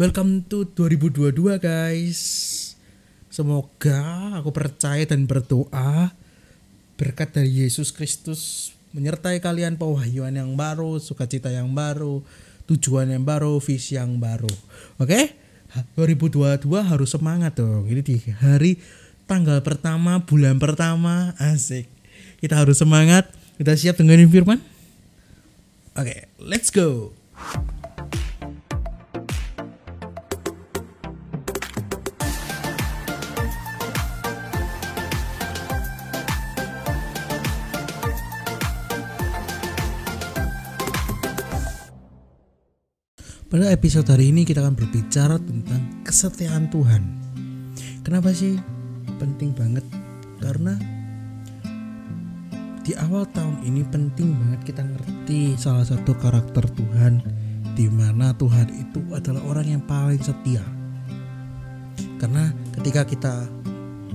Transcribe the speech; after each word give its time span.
Welcome 0.00 0.48
to 0.48 0.64
2022 0.72 1.60
guys. 1.60 2.20
Semoga 3.28 4.00
aku 4.40 4.48
percaya 4.48 5.04
dan 5.04 5.28
berdoa 5.28 6.16
berkat 6.96 7.36
dari 7.36 7.60
Yesus 7.60 7.92
Kristus 7.92 8.72
menyertai 8.96 9.36
kalian 9.44 9.76
pewahyuan 9.76 10.32
yang 10.32 10.56
baru, 10.56 10.96
sukacita 10.96 11.52
yang 11.52 11.68
baru, 11.76 12.24
tujuan 12.72 13.12
yang 13.12 13.20
baru, 13.20 13.60
visi 13.60 14.00
yang 14.00 14.16
baru. 14.16 14.48
Oke? 14.96 15.36
2022 16.00 16.64
harus 16.80 17.12
semangat 17.12 17.60
dong. 17.60 17.84
Ini 17.84 18.00
di 18.00 18.16
hari 18.32 18.80
tanggal 19.28 19.60
pertama 19.60 20.24
bulan 20.24 20.56
pertama 20.56 21.36
asik. 21.36 21.84
Kita 22.40 22.56
harus 22.56 22.80
semangat. 22.80 23.28
Kita 23.60 23.76
siap 23.76 24.00
dengerin 24.00 24.32
firman? 24.32 24.56
Oke, 25.92 26.32
let's 26.40 26.72
go. 26.72 27.12
Pada 43.52 43.68
episode 43.68 44.08
hari 44.08 44.32
ini 44.32 44.48
kita 44.48 44.64
akan 44.64 44.72
berbicara 44.72 45.36
tentang 45.36 46.00
kesetiaan 46.08 46.72
Tuhan. 46.72 47.04
Kenapa 48.00 48.32
sih 48.32 48.56
penting 49.20 49.52
banget? 49.52 49.84
Karena 50.40 50.72
di 52.80 52.96
awal 52.96 53.28
tahun 53.28 53.60
ini 53.68 53.84
penting 53.92 54.32
banget 54.40 54.72
kita 54.72 54.80
ngerti 54.88 55.60
salah 55.60 55.84
satu 55.84 56.16
karakter 56.16 56.64
Tuhan 56.64 57.20
di 57.76 57.92
mana 57.92 58.32
Tuhan 58.32 58.72
itu 58.72 59.04
adalah 59.12 59.44
orang 59.44 59.68
yang 59.68 59.84
paling 59.84 60.24
setia. 60.24 60.64
Karena 62.16 62.56
ketika 62.80 63.04
kita 63.04 63.34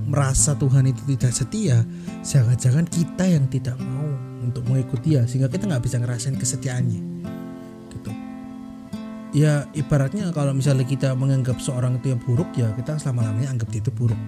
merasa 0.02 0.58
Tuhan 0.58 0.90
itu 0.90 1.14
tidak 1.14 1.30
setia, 1.30 1.86
jangan-jangan 2.26 2.90
kita 2.90 3.22
yang 3.22 3.46
tidak 3.46 3.78
mau 3.78 4.10
untuk 4.42 4.66
mengikuti 4.66 5.14
dia 5.14 5.30
sehingga 5.30 5.46
kita 5.46 5.70
nggak 5.70 5.86
bisa 5.86 6.02
ngerasain 6.02 6.34
kesetiaannya 6.34 7.37
ya 9.34 9.68
ibaratnya 9.76 10.32
kalau 10.32 10.56
misalnya 10.56 10.88
kita 10.88 11.12
menganggap 11.12 11.60
seorang 11.60 12.00
itu 12.00 12.16
yang 12.16 12.20
buruk 12.22 12.48
ya 12.56 12.72
kita 12.76 12.96
selama 12.96 13.28
lamanya 13.28 13.52
anggap 13.56 13.68
dia 13.72 13.80
itu 13.82 13.92
buruk. 13.92 14.18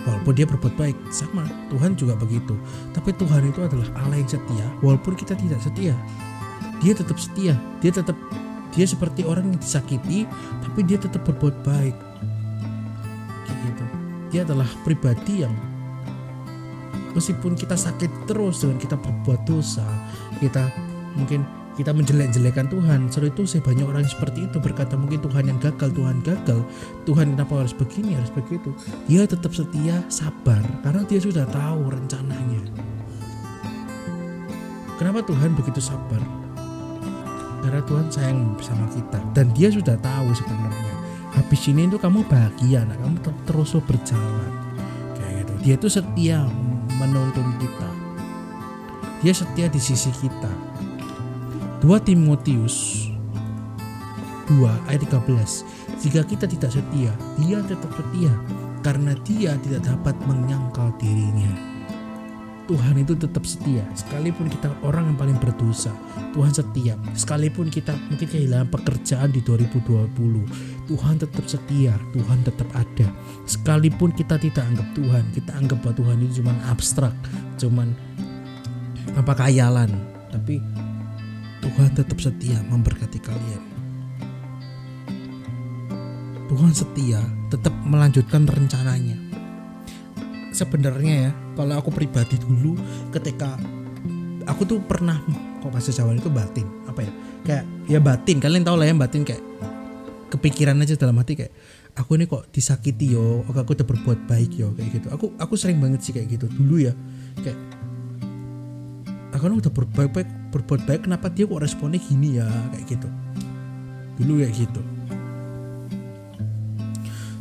Walaupun 0.00 0.32
dia 0.32 0.48
berbuat 0.48 0.74
baik 0.80 0.96
sama 1.12 1.44
Tuhan 1.68 1.92
juga 1.92 2.16
begitu. 2.16 2.56
Tapi 2.96 3.12
Tuhan 3.20 3.52
itu 3.52 3.60
adalah 3.60 3.84
Allah 4.00 4.16
yang 4.16 4.30
setia. 4.32 4.66
Walaupun 4.80 5.12
kita 5.12 5.36
tidak 5.36 5.60
setia 5.60 5.92
dia 6.80 6.96
tetap 6.96 7.16
setia. 7.20 7.54
Dia 7.84 7.92
tetap 7.92 8.16
dia 8.72 8.86
seperti 8.88 9.22
orang 9.28 9.52
yang 9.52 9.60
disakiti 9.60 10.24
tapi 10.64 10.80
dia 10.88 10.96
tetap 10.96 11.22
berbuat 11.28 11.60
baik. 11.62 11.96
Gitu. 13.46 13.84
Dia 14.32 14.40
adalah 14.48 14.66
pribadi 14.82 15.44
yang 15.44 15.52
meskipun 17.12 17.58
kita 17.58 17.76
sakit 17.76 18.30
terus 18.30 18.62
dengan 18.62 18.78
kita 18.78 18.94
berbuat 18.94 19.42
dosa 19.42 19.82
kita 20.38 20.70
mungkin 21.18 21.42
kita 21.80 21.96
menjelek-jelekan 21.96 22.68
Tuhan. 22.68 23.08
Setelah 23.08 23.32
itu 23.32 23.42
saya 23.48 23.64
banyak 23.64 23.86
orang 23.88 24.04
seperti 24.04 24.44
itu 24.44 24.60
berkata 24.60 25.00
mungkin 25.00 25.24
Tuhan 25.24 25.48
yang 25.48 25.56
gagal 25.56 25.88
Tuhan 25.96 26.20
gagal. 26.20 26.60
Tuhan 27.08 27.26
kenapa 27.32 27.64
harus 27.64 27.72
begini 27.72 28.20
harus 28.20 28.28
begitu? 28.28 28.68
Dia 29.08 29.24
tetap 29.24 29.56
setia 29.56 30.04
sabar 30.12 30.60
karena 30.84 31.08
dia 31.08 31.16
sudah 31.16 31.48
tahu 31.48 31.88
rencananya. 31.88 32.60
Kenapa 35.00 35.24
Tuhan 35.24 35.56
begitu 35.56 35.80
sabar? 35.80 36.20
Karena 37.64 37.80
Tuhan 37.88 38.12
sayang 38.12 38.60
bersama 38.60 38.84
kita 38.92 39.16
dan 39.32 39.48
dia 39.56 39.72
sudah 39.72 39.96
tahu 39.96 40.28
sebenarnya. 40.36 40.94
Habis 41.32 41.64
ini 41.72 41.88
itu 41.88 41.96
kamu 41.96 42.28
bahagia 42.28 42.84
nah 42.84 42.96
kamu 43.00 43.24
terus 43.48 43.72
berjalan. 43.88 44.52
Kayak 45.16 45.32
gitu. 45.48 45.52
Dia 45.64 45.74
itu 45.80 45.88
setia 45.88 46.44
menuntun 47.00 47.48
kita. 47.56 47.90
Dia 49.24 49.32
setia 49.32 49.68
di 49.72 49.80
sisi 49.80 50.12
kita 50.12 50.79
2 51.80 51.88
Timotius 52.04 53.08
2 54.52 54.68
ayat 54.84 55.00
13 55.00 55.96
Jika 55.96 56.20
kita 56.28 56.44
tidak 56.44 56.76
setia, 56.76 57.08
dia 57.40 57.58
tetap 57.64 57.88
setia 57.96 58.28
karena 58.84 59.16
dia 59.24 59.56
tidak 59.64 59.88
dapat 59.88 60.12
menyangkal 60.28 60.92
dirinya. 61.00 61.48
Tuhan 62.68 63.00
itu 63.00 63.16
tetap 63.16 63.48
setia 63.48 63.80
sekalipun 63.96 64.52
kita 64.52 64.68
orang 64.84 65.08
yang 65.08 65.16
paling 65.16 65.40
berdosa. 65.40 65.88
Tuhan 66.36 66.52
setia 66.52 67.00
sekalipun 67.16 67.72
kita 67.72 67.96
mungkin 68.12 68.28
kehilangan 68.28 68.68
pekerjaan 68.68 69.32
di 69.32 69.40
2020 69.40 70.12
Tuhan 70.84 71.14
tetap 71.16 71.44
setia 71.48 71.96
Tuhan 72.12 72.44
tetap 72.44 72.68
ada. 72.76 73.08
Sekalipun 73.48 74.12
kita 74.12 74.36
tidak 74.36 74.68
anggap 74.68 74.88
Tuhan 74.92 75.24
kita 75.32 75.50
anggap 75.56 75.80
bahwa 75.80 75.96
Tuhan 75.96 76.16
itu 76.28 76.44
cuma 76.44 76.52
abstrak 76.68 77.16
cuma 77.56 77.88
apa 79.16 79.32
khayalan. 79.32 79.88
Tapi 80.30 80.60
Tuhan 81.60 81.92
tetap 81.92 82.18
setia 82.20 82.58
memberkati 82.66 83.20
kalian. 83.20 83.62
Tuhan 86.50 86.72
setia 86.74 87.20
tetap 87.52 87.70
melanjutkan 87.86 88.48
rencananya. 88.48 89.14
Sebenarnya 90.50 91.14
ya, 91.28 91.32
kalau 91.54 91.78
aku 91.78 91.94
pribadi 91.94 92.34
dulu 92.40 92.74
ketika 93.14 93.54
aku 94.50 94.66
tuh 94.66 94.82
pernah 94.82 95.22
kok 95.62 95.70
bahasa 95.70 95.94
Jawa 95.94 96.16
itu 96.16 96.26
batin? 96.32 96.66
Apa 96.90 97.06
ya? 97.06 97.12
Kayak 97.46 97.64
ya 97.86 98.00
batin. 98.02 98.36
Kalian 98.42 98.66
tahu 98.66 98.76
lah 98.80 98.90
ya 98.90 98.94
batin 98.98 99.22
kayak 99.22 99.44
kepikiran 100.30 100.78
aja 100.82 100.98
dalam 100.98 101.18
hati 101.18 101.38
kayak 101.38 101.52
aku 101.94 102.14
ini 102.14 102.26
kok 102.26 102.50
disakiti 102.54 103.18
yo 103.18 103.42
aku 103.50 103.74
udah 103.74 103.86
berbuat 103.86 104.26
baik 104.26 104.58
yo 104.58 104.74
kayak 104.74 104.90
gitu. 105.00 105.06
Aku 105.14 105.26
aku 105.38 105.54
sering 105.54 105.78
banget 105.78 106.02
sih 106.02 106.12
kayak 106.16 106.34
gitu 106.34 106.50
dulu 106.50 106.82
ya. 106.82 106.92
Kayak 107.46 107.58
aku 109.30 109.44
udah 109.54 109.72
berbuat 109.72 110.10
baik 110.10 110.28
berbuat 110.50 110.86
baik 110.86 111.06
kenapa 111.06 111.30
dia 111.30 111.46
kok 111.46 111.62
responnya 111.62 112.02
gini 112.02 112.38
ya? 112.42 112.48
Kayak 112.74 112.84
gitu. 112.98 113.08
Dulu 114.20 114.32
kayak 114.44 114.54
gitu. 114.54 114.82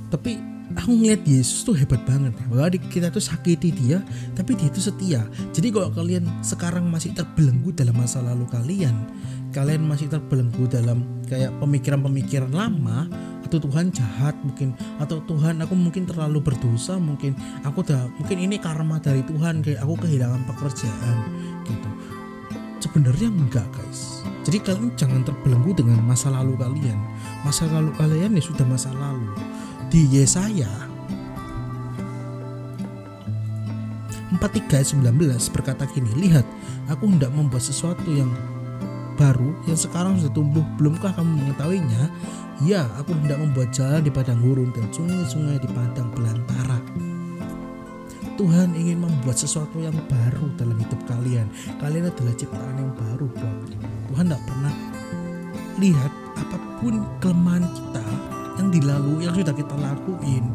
Tapi 0.09 0.31
aku 0.73 0.89
ngeliat 0.95 1.21
Yesus 1.25 1.65
tuh 1.65 1.75
hebat 1.77 2.01
banget 2.05 2.33
ya. 2.33 2.45
Bahwa 2.49 2.69
kita 2.71 3.07
tuh 3.09 3.21
sakiti 3.21 3.69
dia 3.73 4.01
tapi 4.33 4.55
dia 4.55 4.69
tuh 4.69 4.81
setia. 4.81 5.21
Jadi 5.51 5.67
kalau 5.73 5.89
kalian 5.91 6.25
sekarang 6.41 6.87
masih 6.87 7.13
terbelenggu 7.13 7.73
dalam 7.73 7.97
masa 7.97 8.21
lalu 8.21 8.45
kalian 8.49 8.95
kalian 9.49 9.81
masih 9.89 10.05
terbelenggu 10.09 10.69
dalam 10.69 11.01
kayak 11.25 11.49
pemikiran-pemikiran 11.57 12.53
lama 12.53 13.09
atau 13.45 13.57
Tuhan 13.57 13.89
jahat 13.89 14.37
mungkin 14.45 14.77
atau 15.01 15.25
Tuhan 15.25 15.57
aku 15.65 15.73
mungkin 15.73 16.05
terlalu 16.05 16.37
berdosa 16.37 17.01
mungkin 17.01 17.33
aku 17.65 17.81
udah 17.81 18.05
mungkin 18.21 18.37
ini 18.37 18.61
karma 18.61 19.01
dari 19.01 19.25
Tuhan 19.25 19.65
kayak 19.65 19.81
aku 19.81 20.05
kehilangan 20.05 20.45
pekerjaan 20.45 21.17
gitu 21.65 21.89
sebenarnya 22.79 23.29
enggak 23.29 23.67
guys. 23.75 24.23
Jadi 24.47 24.57
kalian 24.63 24.89
jangan 24.95 25.21
terbelenggu 25.27 25.77
dengan 25.77 25.99
masa 26.01 26.31
lalu 26.31 26.55
kalian. 26.55 26.99
Masa 27.43 27.67
lalu 27.69 27.91
kalian 27.99 28.35
ya 28.39 28.43
sudah 28.43 28.65
masa 28.65 28.89
lalu. 28.95 29.29
Di 29.91 30.05
Yesaya 30.09 30.69
43 34.39 35.01
19 35.01 35.53
berkata 35.53 35.83
gini 35.89 36.13
lihat 36.15 36.45
aku 36.87 37.09
hendak 37.09 37.33
membuat 37.33 37.65
sesuatu 37.65 38.05
yang 38.07 38.29
baru 39.19 39.51
yang 39.67 39.75
sekarang 39.75 40.15
sudah 40.21 40.31
tumbuh. 40.31 40.63
Belumkah 40.79 41.11
kamu 41.11 41.43
mengetahuinya? 41.43 42.07
Ya 42.63 42.87
aku 42.95 43.11
hendak 43.15 43.39
membuat 43.39 43.75
jalan 43.75 44.03
di 44.03 44.11
padang 44.11 44.39
gurun 44.39 44.71
dan 44.71 44.87
sungai-sungai 44.91 45.59
di 45.59 45.69
padang 45.71 46.11
belantara 46.15 46.79
Tuhan 48.39 48.71
ingin 48.71 49.03
membuat 49.03 49.35
sesuatu 49.35 49.83
yang 49.83 49.91
baru 50.07 50.47
dalam 50.55 50.79
hidup 50.79 50.95
kalian. 51.11 51.51
Kalian 51.75 52.07
adalah 52.07 52.31
ciptaan 52.39 52.75
yang 52.79 52.95
baru 52.95 53.27
buat 53.35 53.67
Tuhan 54.07 54.31
tidak 54.31 54.43
pernah 54.47 54.73
lihat 55.83 56.11
apa 56.39 56.57
pun 56.79 57.03
kelemahan 57.19 57.67
kita 57.67 58.05
yang 58.55 58.71
dilalu 58.71 59.27
yang 59.27 59.35
sudah 59.35 59.51
kita 59.51 59.75
lakuin. 59.75 60.47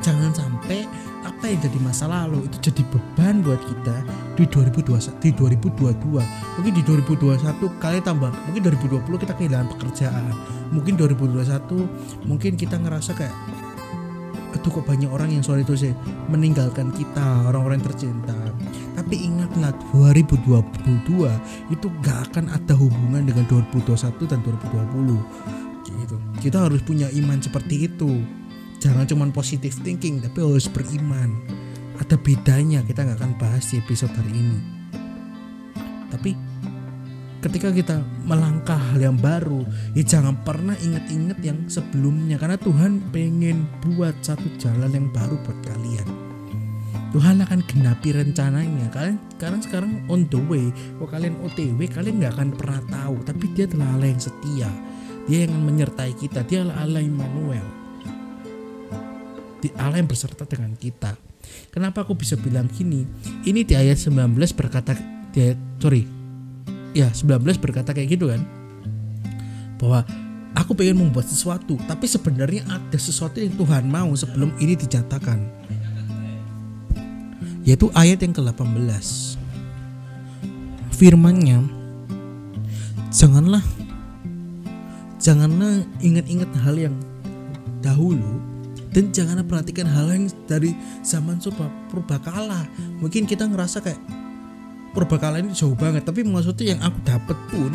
Jangan 0.00 0.32
sampai 0.32 0.88
apa 1.28 1.52
yang 1.52 1.60
jadi 1.68 1.78
masa 1.84 2.08
lalu 2.08 2.48
itu 2.48 2.56
jadi 2.72 2.82
beban 2.88 3.44
buat 3.44 3.60
kita 3.60 3.96
di 4.32 4.44
2021 4.48 5.20
di 5.20 5.30
2022 5.36 6.20
mungkin 6.20 6.72
di 6.76 6.82
2021 6.84 7.80
kali 7.80 7.98
tambah 8.04 8.28
mungkin 8.44 8.60
2020 8.60 9.24
kita 9.24 9.32
kehilangan 9.32 9.68
pekerjaan 9.72 10.24
mungkin 10.68 11.00
2021 11.00 12.28
mungkin 12.28 12.52
kita 12.60 12.76
ngerasa 12.76 13.16
kayak 13.16 13.32
aduh 14.64 14.80
kok 14.80 14.88
banyak 14.88 15.12
orang 15.12 15.28
yang 15.28 15.44
soal 15.44 15.60
itu 15.60 15.76
sih 15.76 15.92
meninggalkan 16.32 16.88
kita 16.96 17.52
orang-orang 17.52 17.84
tercinta. 17.84 18.32
Tapi 18.96 19.28
ingatlah 19.28 19.76
2022 19.92 21.20
itu 21.68 21.86
gak 22.00 22.32
akan 22.32 22.48
ada 22.48 22.72
hubungan 22.72 23.28
dengan 23.28 23.44
2021 23.52 24.24
dan 24.24 24.40
2020 24.40 25.84
gitu. 26.00 26.16
Kita 26.40 26.64
harus 26.64 26.80
punya 26.80 27.12
iman 27.12 27.44
seperti 27.44 27.92
itu. 27.92 28.24
Jangan 28.80 29.04
cuma 29.04 29.28
positive 29.28 29.76
thinking 29.84 30.24
tapi 30.24 30.40
harus 30.40 30.64
beriman. 30.72 31.36
Ada 32.00 32.16
bedanya 32.16 32.80
kita 32.88 33.04
nggak 33.04 33.20
akan 33.20 33.32
bahas 33.36 33.68
di 33.68 33.84
episode 33.84 34.16
hari 34.16 34.32
ini. 34.32 34.58
Tapi 36.08 36.32
ketika 37.44 37.68
kita 37.68 38.00
melangkah 38.24 38.80
hal 38.80 39.12
yang 39.12 39.20
baru 39.20 39.68
ya 39.92 40.00
jangan 40.00 40.32
pernah 40.48 40.72
inget-inget 40.80 41.36
yang 41.44 41.60
sebelumnya 41.68 42.40
karena 42.40 42.56
Tuhan 42.56 43.12
pengen 43.12 43.68
buat 43.84 44.16
satu 44.24 44.48
jalan 44.56 44.88
yang 44.88 45.08
baru 45.12 45.36
buat 45.44 45.58
kalian. 45.68 46.08
Tuhan 47.12 47.46
akan 47.46 47.60
genapi 47.70 48.10
rencananya. 48.10 48.90
Kalian 48.90 49.20
sekarang 49.38 49.60
sekarang 49.62 49.92
on 50.10 50.26
the 50.32 50.40
way. 50.50 50.72
Kalau 50.98 51.06
kalian 51.12 51.36
OTW 51.46 51.78
kalian 51.86 52.18
nggak 52.24 52.32
akan 52.34 52.50
pernah 52.56 52.80
tahu 52.90 53.16
tapi 53.22 53.44
dia 53.54 53.68
adalah 53.70 53.92
Allah 53.94 54.08
yang 54.10 54.22
setia. 54.24 54.70
Dia 55.28 55.38
yang 55.46 55.54
menyertai 55.62 56.12
kita. 56.16 56.42
Dia 56.48 56.64
adalah 56.64 56.82
Allah 56.82 57.04
Immanuel. 57.04 57.66
Di 59.62 59.68
Allah 59.78 60.02
yang 60.02 60.10
berserta 60.10 60.42
dengan 60.48 60.74
kita. 60.74 61.14
Kenapa 61.70 62.02
aku 62.02 62.18
bisa 62.18 62.34
bilang 62.34 62.66
gini? 62.66 63.06
Ini 63.46 63.62
di 63.62 63.78
ayat 63.78 64.00
19 64.00 64.34
berkata 64.58 64.96
dia 65.30 65.54
sorry 65.78 66.13
ya 66.94 67.10
19 67.10 67.58
berkata 67.58 67.90
kayak 67.92 68.16
gitu 68.16 68.30
kan. 68.30 68.40
Bahwa 69.76 70.06
aku 70.54 70.72
pengen 70.72 71.02
membuat 71.02 71.26
sesuatu 71.26 71.76
tapi 71.90 72.06
sebenarnya 72.06 72.62
ada 72.70 72.98
sesuatu 72.98 73.42
yang 73.42 73.52
Tuhan 73.58 73.90
mau 73.90 74.14
sebelum 74.14 74.54
ini 74.62 74.78
dinyatakan 74.78 75.42
yaitu 77.66 77.90
ayat 77.92 78.22
yang 78.22 78.32
ke-18 78.32 79.34
firmannya 80.94 81.58
janganlah 83.10 83.64
janganlah 85.18 85.82
ingat-ingat 85.98 86.50
hal 86.62 86.76
yang 86.78 86.96
dahulu 87.82 88.38
dan 88.94 89.10
janganlah 89.10 89.42
perhatikan 89.42 89.90
hal 89.90 90.06
yang 90.06 90.30
dari 90.46 90.70
zaman 91.02 91.42
purba 91.90 92.14
kala. 92.22 92.62
Mungkin 93.02 93.26
kita 93.26 93.42
ngerasa 93.42 93.82
kayak 93.82 93.98
perbekalan 94.94 95.50
ini 95.50 95.52
jauh 95.52 95.74
banget. 95.74 96.06
Tapi 96.06 96.22
maksudnya 96.22 96.78
yang 96.78 96.80
aku 96.86 96.98
dapat 97.02 97.36
pun 97.50 97.72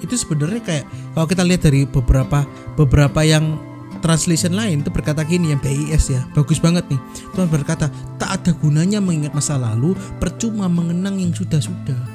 itu 0.00 0.16
sebenarnya 0.16 0.60
kayak 0.64 0.84
kalau 1.12 1.26
kita 1.28 1.42
lihat 1.44 1.62
dari 1.64 1.84
beberapa 1.84 2.44
beberapa 2.76 3.20
yang 3.20 3.60
translation 4.00 4.56
lain 4.56 4.80
itu 4.80 4.88
berkata 4.88 5.20
gini 5.28 5.52
yang 5.52 5.60
BIS 5.60 6.04
ya 6.08 6.24
bagus 6.32 6.56
banget 6.56 6.88
nih. 6.88 7.00
Tuhan 7.36 7.48
berkata 7.52 7.92
tak 8.16 8.40
ada 8.40 8.52
gunanya 8.56 8.98
mengingat 8.98 9.36
masa 9.36 9.60
lalu 9.60 9.92
percuma 10.16 10.66
mengenang 10.72 11.20
yang 11.20 11.32
sudah-sudah 11.36 12.09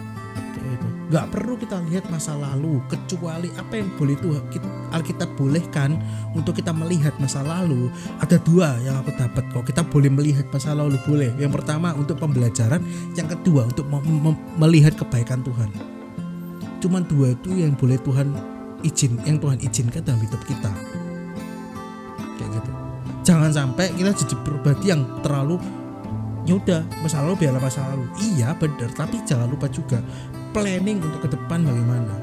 nggak 1.05 1.37
perlu 1.37 1.53
kita 1.53 1.77
lihat 1.85 2.09
masa 2.09 2.33
lalu 2.33 2.81
kecuali 2.89 3.53
apa 3.61 3.77
yang 3.77 3.93
boleh 3.93 4.17
itu 4.17 4.33
Alkitab 4.89 5.37
bolehkan 5.37 6.01
untuk 6.33 6.57
kita 6.57 6.73
melihat 6.73 7.13
masa 7.21 7.45
lalu. 7.45 7.93
Ada 8.17 8.41
dua 8.41 8.73
yang 8.81 8.97
aku 9.05 9.13
dapat 9.13 9.43
kok. 9.53 9.69
Kita 9.69 9.85
boleh 9.85 10.09
melihat 10.09 10.49
masa 10.49 10.73
lalu 10.73 10.97
boleh. 11.05 11.29
Yang 11.37 11.61
pertama 11.61 11.93
untuk 11.93 12.17
pembelajaran 12.17 12.81
yang 13.13 13.29
kedua 13.29 13.69
untuk 13.69 13.85
melihat 14.57 14.97
kebaikan 14.97 15.45
Tuhan. 15.45 15.69
Cuman 16.81 17.05
dua 17.05 17.37
itu 17.37 17.53
yang 17.53 17.77
boleh 17.77 18.01
Tuhan 18.01 18.33
izin 18.81 19.21
yang 19.29 19.37
Tuhan 19.37 19.61
izinkan 19.61 20.01
dalam 20.01 20.21
hidup 20.21 20.41
kita. 20.45 20.71
Kayak 22.41 22.49
gitu. 22.61 22.71
Jangan 23.25 23.51
sampai 23.53 23.93
kita 23.93 24.13
jadi 24.13 24.35
pribadi 24.41 24.85
yang 24.89 25.01
terlalu 25.21 25.57
ya 26.45 26.85
masa 27.01 27.25
lalu 27.25 27.41
biarlah 27.41 27.61
masa 27.61 27.81
lalu. 27.89 28.05
Iya 28.21 28.53
benar 28.53 28.89
tapi 28.93 29.17
jangan 29.25 29.49
lupa 29.49 29.65
juga 29.65 29.97
planning 30.55 31.03
untuk 31.03 31.27
ke 31.27 31.29
depan 31.35 31.67
bagaimana? 31.67 32.15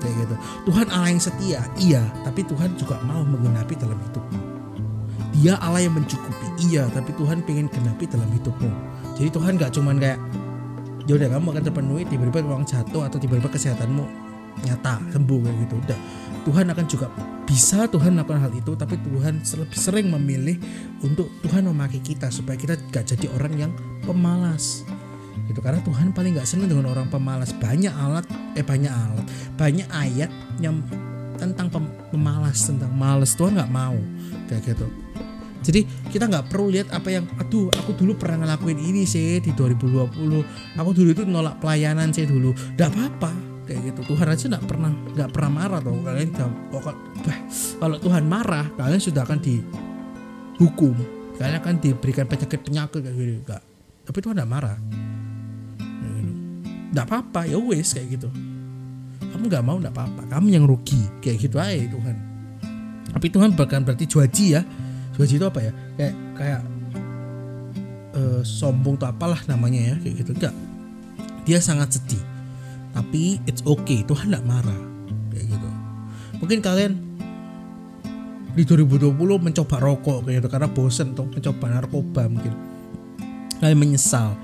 Kayak 0.00 0.14
gitu. 0.24 0.34
Tuhan 0.72 0.86
Allah 0.88 1.08
yang 1.12 1.20
setia 1.20 1.60
iya. 1.76 2.02
Tapi 2.24 2.40
Tuhan 2.48 2.72
juga 2.80 2.96
mau 3.04 3.20
menggenapi 3.20 3.76
dalam 3.76 4.00
hidupmu. 4.00 4.40
Dia 5.36 5.60
Allah 5.60 5.84
yang 5.84 5.92
mencukupi 5.92 6.48
iya. 6.64 6.88
Tapi 6.88 7.12
Tuhan 7.20 7.44
pengen 7.44 7.68
genapi 7.68 8.08
dalam 8.08 8.32
hidupmu. 8.32 8.72
Jadi 9.20 9.28
Tuhan 9.28 9.60
gak 9.60 9.76
cuman 9.76 10.00
kayak 10.00 10.18
ya 11.04 11.18
udah 11.18 11.28
kamu 11.36 11.46
akan 11.52 11.62
terpenuhi 11.66 12.02
tiba-tiba 12.08 12.46
uang 12.46 12.64
jatuh 12.64 13.10
atau 13.10 13.18
tiba-tiba 13.20 13.50
kesehatanmu 13.52 14.06
nyata 14.64 15.04
sembuh 15.12 15.38
kayak 15.44 15.56
gitu. 15.68 15.74
Udah. 15.84 15.98
Tuhan 16.42 16.66
akan 16.74 16.86
juga 16.90 17.06
bisa 17.46 17.86
Tuhan 17.86 18.18
melakukan 18.18 18.42
hal 18.42 18.52
itu 18.56 18.72
tapi 18.74 18.98
Tuhan 18.98 19.46
lebih 19.46 19.78
sering 19.78 20.10
memilih 20.10 20.58
untuk 21.06 21.30
Tuhan 21.46 21.70
memakai 21.70 22.02
kita 22.02 22.34
supaya 22.34 22.58
kita 22.58 22.74
gak 22.90 23.14
jadi 23.14 23.30
orang 23.38 23.54
yang 23.54 23.72
pemalas 24.02 24.82
gitu 25.50 25.60
karena 25.60 25.80
Tuhan 25.82 26.14
paling 26.14 26.38
nggak 26.38 26.48
senang 26.48 26.68
dengan 26.70 26.90
orang 26.90 27.08
pemalas. 27.08 27.50
Banyak 27.56 27.92
alat 27.92 28.26
eh 28.54 28.64
banyak 28.64 28.92
alat 28.92 29.26
banyak 29.56 29.88
ayat 29.92 30.30
yang 30.58 30.80
tentang 31.36 31.68
pemalas 32.12 32.58
tentang 32.62 32.92
malas 32.94 33.34
Tuhan 33.34 33.58
nggak 33.58 33.72
mau 33.72 33.96
kayak 34.46 34.74
gitu. 34.74 34.86
Jadi 35.62 35.86
kita 36.10 36.26
nggak 36.26 36.50
perlu 36.50 36.74
lihat 36.74 36.90
apa 36.90 37.08
yang 37.10 37.24
aduh 37.38 37.70
aku 37.70 37.94
dulu 37.94 38.18
pernah 38.18 38.46
ngelakuin 38.46 38.82
ini 38.82 39.06
sih 39.06 39.38
di 39.38 39.54
2020 39.54 40.10
aku 40.74 40.90
dulu 40.90 41.08
itu 41.14 41.22
nolak 41.22 41.62
pelayanan 41.62 42.10
sih 42.10 42.26
dulu. 42.26 42.50
Nggak 42.74 42.90
apa-apa 42.90 43.32
kayak 43.66 43.94
gitu. 43.94 44.14
Tuhan 44.14 44.26
aja 44.26 44.44
nggak 44.58 44.66
pernah 44.66 44.90
nggak 44.90 45.30
pernah 45.30 45.50
marah 45.50 45.80
tuh 45.82 45.98
kalian 46.02 46.30
pokok 46.70 46.96
kalau 47.78 47.96
Tuhan 48.02 48.24
marah 48.26 48.66
kalian 48.74 49.02
sudah 49.02 49.22
akan 49.22 49.38
dihukum. 49.38 50.94
Kalian 51.32 51.58
akan 51.58 51.74
diberikan 51.82 52.28
penyakit 52.28 52.60
penyakit 52.62 53.02
kayak 53.02 53.16
gitu 53.18 53.42
enggak 53.42 53.62
tapi 54.02 54.18
Tuhan 54.18 54.34
nggak 54.34 54.50
marah 54.50 54.78
nggak 56.92 57.04
apa-apa 57.08 57.48
ya 57.48 57.58
wes 57.58 57.96
kayak 57.96 58.20
gitu. 58.20 58.28
Kamu 59.32 59.48
nggak 59.48 59.64
mau 59.64 59.76
nggak 59.80 59.94
apa-apa. 59.96 60.22
Kamu 60.28 60.46
yang 60.52 60.64
rugi 60.68 61.00
kayak 61.24 61.36
gitu 61.40 61.56
aja 61.56 61.88
Tuhan. 61.88 62.16
Tapi 63.12 63.26
Tuhan 63.28 63.50
bahkan 63.56 63.80
berarti 63.82 64.04
juaji 64.04 64.46
ya. 64.54 64.62
Juaji 65.16 65.34
itu 65.40 65.46
apa 65.48 65.60
ya? 65.60 65.72
Kayak 65.96 66.14
kayak 66.36 66.60
uh, 68.16 68.40
sombong 68.44 69.00
atau 69.00 69.08
apalah 69.08 69.40
namanya 69.48 69.92
ya 69.92 69.94
kayak 70.04 70.14
gitu. 70.24 70.32
Enggak 70.36 70.54
dia 71.46 71.58
sangat 71.58 71.98
sedih. 71.98 72.22
Tapi 72.92 73.40
it's 73.48 73.64
okay 73.64 74.04
Tuhan 74.04 74.30
nggak 74.30 74.46
marah 74.46 74.82
kayak 75.32 75.46
gitu. 75.48 75.68
Mungkin 76.42 76.58
kalian 76.60 76.92
di 78.52 78.62
2020 78.68 79.16
mencoba 79.16 79.76
rokok 79.80 80.28
kayak 80.28 80.44
gitu 80.44 80.48
karena 80.52 80.68
bosen 80.68 81.16
atau 81.16 81.24
mencoba 81.24 81.66
narkoba 81.72 82.22
mungkin. 82.28 82.52
Kalian 83.62 83.78
menyesal 83.78 84.34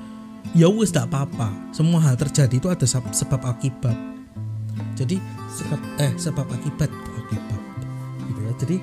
ya 0.56 0.68
wis 0.70 0.92
tidak 0.92 1.12
apa-apa. 1.12 1.48
Semua 1.74 2.00
hal 2.04 2.16
terjadi 2.16 2.56
itu 2.56 2.68
ada 2.68 2.86
sebab 2.86 3.40
akibat. 3.44 3.96
Jadi 4.94 5.18
sebab 5.52 5.80
eh 6.00 6.12
sebab 6.16 6.46
akibat 6.48 6.90
akibat. 6.92 7.60
Gitu 8.28 8.40
ya. 8.40 8.52
Jadi 8.60 8.76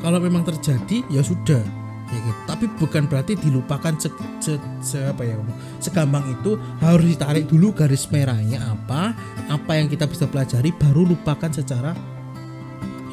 kalau 0.00 0.18
memang 0.18 0.42
terjadi 0.46 1.04
ya 1.12 1.22
sudah. 1.22 1.62
Ya 2.10 2.18
gitu. 2.26 2.40
tapi 2.42 2.66
bukan 2.74 3.06
berarti 3.06 3.38
dilupakan 3.38 3.94
se, 3.94 4.10
se, 4.42 4.58
se 4.82 4.98
apa 4.98 5.22
ya 5.22 5.38
segampang 5.78 6.26
itu 6.26 6.58
harus 6.82 7.06
ditarik 7.06 7.46
dulu 7.46 7.70
garis 7.70 8.10
merahnya 8.10 8.58
apa 8.66 9.14
apa 9.46 9.72
yang 9.78 9.86
kita 9.86 10.10
bisa 10.10 10.26
pelajari 10.26 10.74
baru 10.74 11.06
lupakan 11.06 11.54
secara 11.54 11.94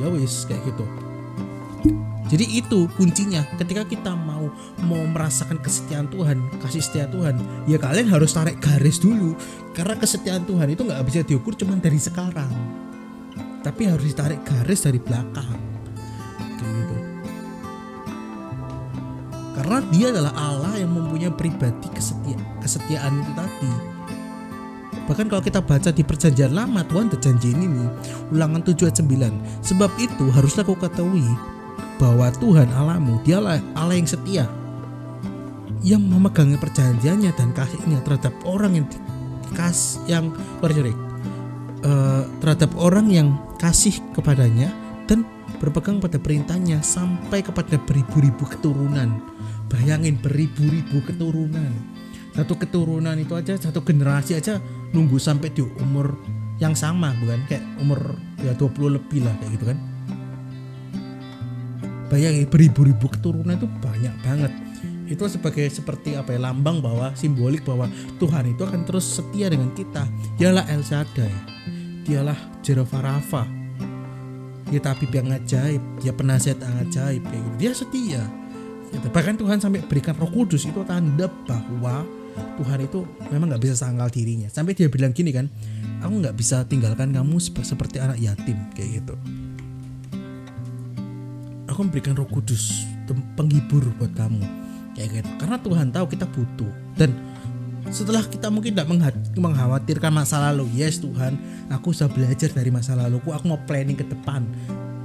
ya 0.02 0.10
wis 0.10 0.50
kayak 0.50 0.66
gitu 0.74 1.07
jadi 2.28 2.44
itu 2.44 2.92
kuncinya 3.00 3.40
ketika 3.56 3.88
kita 3.88 4.12
mau 4.12 4.52
mau 4.84 5.04
merasakan 5.08 5.64
kesetiaan 5.64 6.12
Tuhan, 6.12 6.44
kasih 6.60 6.84
setia 6.84 7.06
Tuhan, 7.08 7.40
ya 7.64 7.80
kalian 7.80 8.12
harus 8.12 8.36
tarik 8.36 8.60
garis 8.60 9.00
dulu. 9.00 9.32
Karena 9.72 9.96
kesetiaan 9.96 10.44
Tuhan 10.44 10.68
itu 10.68 10.84
nggak 10.84 11.04
bisa 11.08 11.24
diukur 11.24 11.56
cuma 11.56 11.80
dari 11.80 11.96
sekarang. 11.96 12.52
Tapi 13.64 13.82
harus 13.88 14.12
ditarik 14.12 14.44
garis 14.44 14.84
dari 14.84 15.00
belakang. 15.00 15.56
Gitu. 16.60 16.98
Karena 19.56 19.80
dia 19.88 20.12
adalah 20.12 20.34
Allah 20.36 20.84
yang 20.84 20.92
mempunyai 20.92 21.32
pribadi 21.32 21.88
kesetia, 21.96 22.36
kesetiaan 22.60 23.24
itu 23.24 23.32
tadi. 23.40 23.74
Bahkan 25.08 25.32
kalau 25.32 25.40
kita 25.40 25.64
baca 25.64 25.88
di 25.96 26.04
perjanjian 26.04 26.52
lama 26.52 26.84
Tuhan 26.84 27.08
terjanji 27.08 27.56
ini 27.56 27.88
Ulangan 28.36 28.60
7 28.60 28.92
ayat 28.92 29.00
9 29.00 29.64
Sebab 29.64 29.92
itu 30.04 30.28
haruslah 30.36 30.68
kau 30.68 30.76
ketahui 30.76 31.24
bahwa 31.98 32.30
Tuhan 32.38 32.70
Allahmu 32.74 33.22
dialah 33.26 33.58
Allah 33.74 33.98
yang 33.98 34.10
setia 34.10 34.46
yang 35.86 36.02
memegangi 36.02 36.58
perjanjiannya 36.58 37.32
dan 37.38 37.54
kasihnya 37.54 38.02
terhadap 38.02 38.34
orang 38.46 38.82
yang 38.82 38.86
kas 39.54 40.02
yang 40.10 40.34
sorry, 40.60 40.94
uh, 41.86 42.28
terhadap 42.44 42.72
orang 42.76 43.08
yang 43.08 43.38
kasih 43.62 43.96
kepadanya 44.12 44.74
dan 45.06 45.24
berpegang 45.64 46.04
pada 46.04 46.20
perintahnya 46.20 46.84
sampai 46.84 47.42
kepada 47.42 47.80
beribu-ribu 47.88 48.44
keturunan. 48.46 49.22
Bayangin 49.68 50.20
beribu-ribu 50.20 51.04
keturunan. 51.04 51.72
Satu 52.36 52.54
keturunan 52.60 53.18
itu 53.18 53.34
aja 53.34 53.58
satu 53.58 53.82
generasi 53.82 54.38
aja 54.38 54.62
nunggu 54.94 55.18
sampai 55.18 55.50
di 55.56 55.66
umur 55.66 56.20
yang 56.62 56.76
sama 56.78 57.16
bukan? 57.18 57.48
Kayak 57.50 57.64
umur 57.82 58.00
ya 58.44 58.54
20 58.54 58.98
lebih 59.00 59.26
lah 59.26 59.34
kayak 59.42 59.52
gitu 59.58 59.66
kan 59.74 59.78
bayangin 62.18 62.50
beribu-ribu 62.50 63.06
keturunan 63.14 63.54
itu 63.54 63.70
banyak 63.78 64.16
banget. 64.26 64.50
Itu 65.06 65.30
sebagai 65.30 65.70
seperti 65.70 66.18
apa 66.18 66.34
ya 66.34 66.50
lambang 66.50 66.82
bahwa 66.82 67.14
simbolik 67.14 67.62
bahwa 67.62 67.86
Tuhan 68.18 68.58
itu 68.58 68.66
akan 68.66 68.82
terus 68.90 69.22
setia 69.22 69.54
dengan 69.54 69.70
kita. 69.78 70.10
Dialah 70.42 70.66
El 70.74 70.82
Shaddai. 70.82 71.30
Dialah 72.02 72.66
Jehovah 72.66 73.06
Rafa 73.06 73.46
dia 74.68 74.84
tabib 74.84 75.14
yang 75.14 75.32
ajaib. 75.32 75.80
Dia 76.02 76.12
penasihat 76.12 76.58
yang 76.60 76.76
ajaib 76.90 77.22
gitu. 77.22 77.50
dia 77.62 77.72
setia. 77.78 78.24
Gitu. 78.88 79.08
bahkan 79.12 79.36
Tuhan 79.36 79.60
sampai 79.60 79.84
berikan 79.84 80.16
roh 80.16 80.32
kudus 80.32 80.64
itu 80.64 80.80
tanda 80.88 81.28
bahwa 81.44 82.08
Tuhan 82.56 82.88
itu 82.88 83.04
memang 83.32 83.52
nggak 83.52 83.64
bisa 83.64 83.76
sangkal 83.76 84.08
dirinya. 84.08 84.48
Sampai 84.48 84.74
dia 84.74 84.88
bilang 84.88 85.12
gini 85.12 85.32
kan 85.36 85.52
aku 86.02 86.14
nggak 86.24 86.36
bisa 86.36 86.64
tinggalkan 86.66 87.14
kamu 87.14 87.38
seperti 87.40 88.00
anak 88.00 88.18
yatim 88.20 88.58
kayak 88.74 89.04
gitu 89.04 89.16
aku 91.78 91.86
memberikan 91.86 92.18
roh 92.18 92.26
kudus 92.26 92.90
penghibur 93.38 93.86
buat 94.02 94.10
kamu. 94.18 94.42
Kayak 94.98 95.22
gitu. 95.22 95.30
Karena 95.38 95.62
Tuhan 95.62 95.88
tahu 95.94 96.06
kita 96.10 96.26
butuh. 96.26 96.74
Dan 96.98 97.14
setelah 97.94 98.26
kita 98.26 98.50
mungkin 98.50 98.74
tidak 98.74 98.90
mengkhawatirkan 99.38 100.10
masa 100.10 100.42
lalu 100.50 100.66
yes 100.74 100.98
Tuhan 100.98 101.38
aku 101.70 101.94
sudah 101.94 102.10
belajar 102.10 102.50
dari 102.50 102.74
masa 102.74 102.98
laluku. 102.98 103.30
Aku 103.30 103.46
mau 103.46 103.62
planning 103.70 103.94
ke 103.94 104.10
depan. 104.10 104.50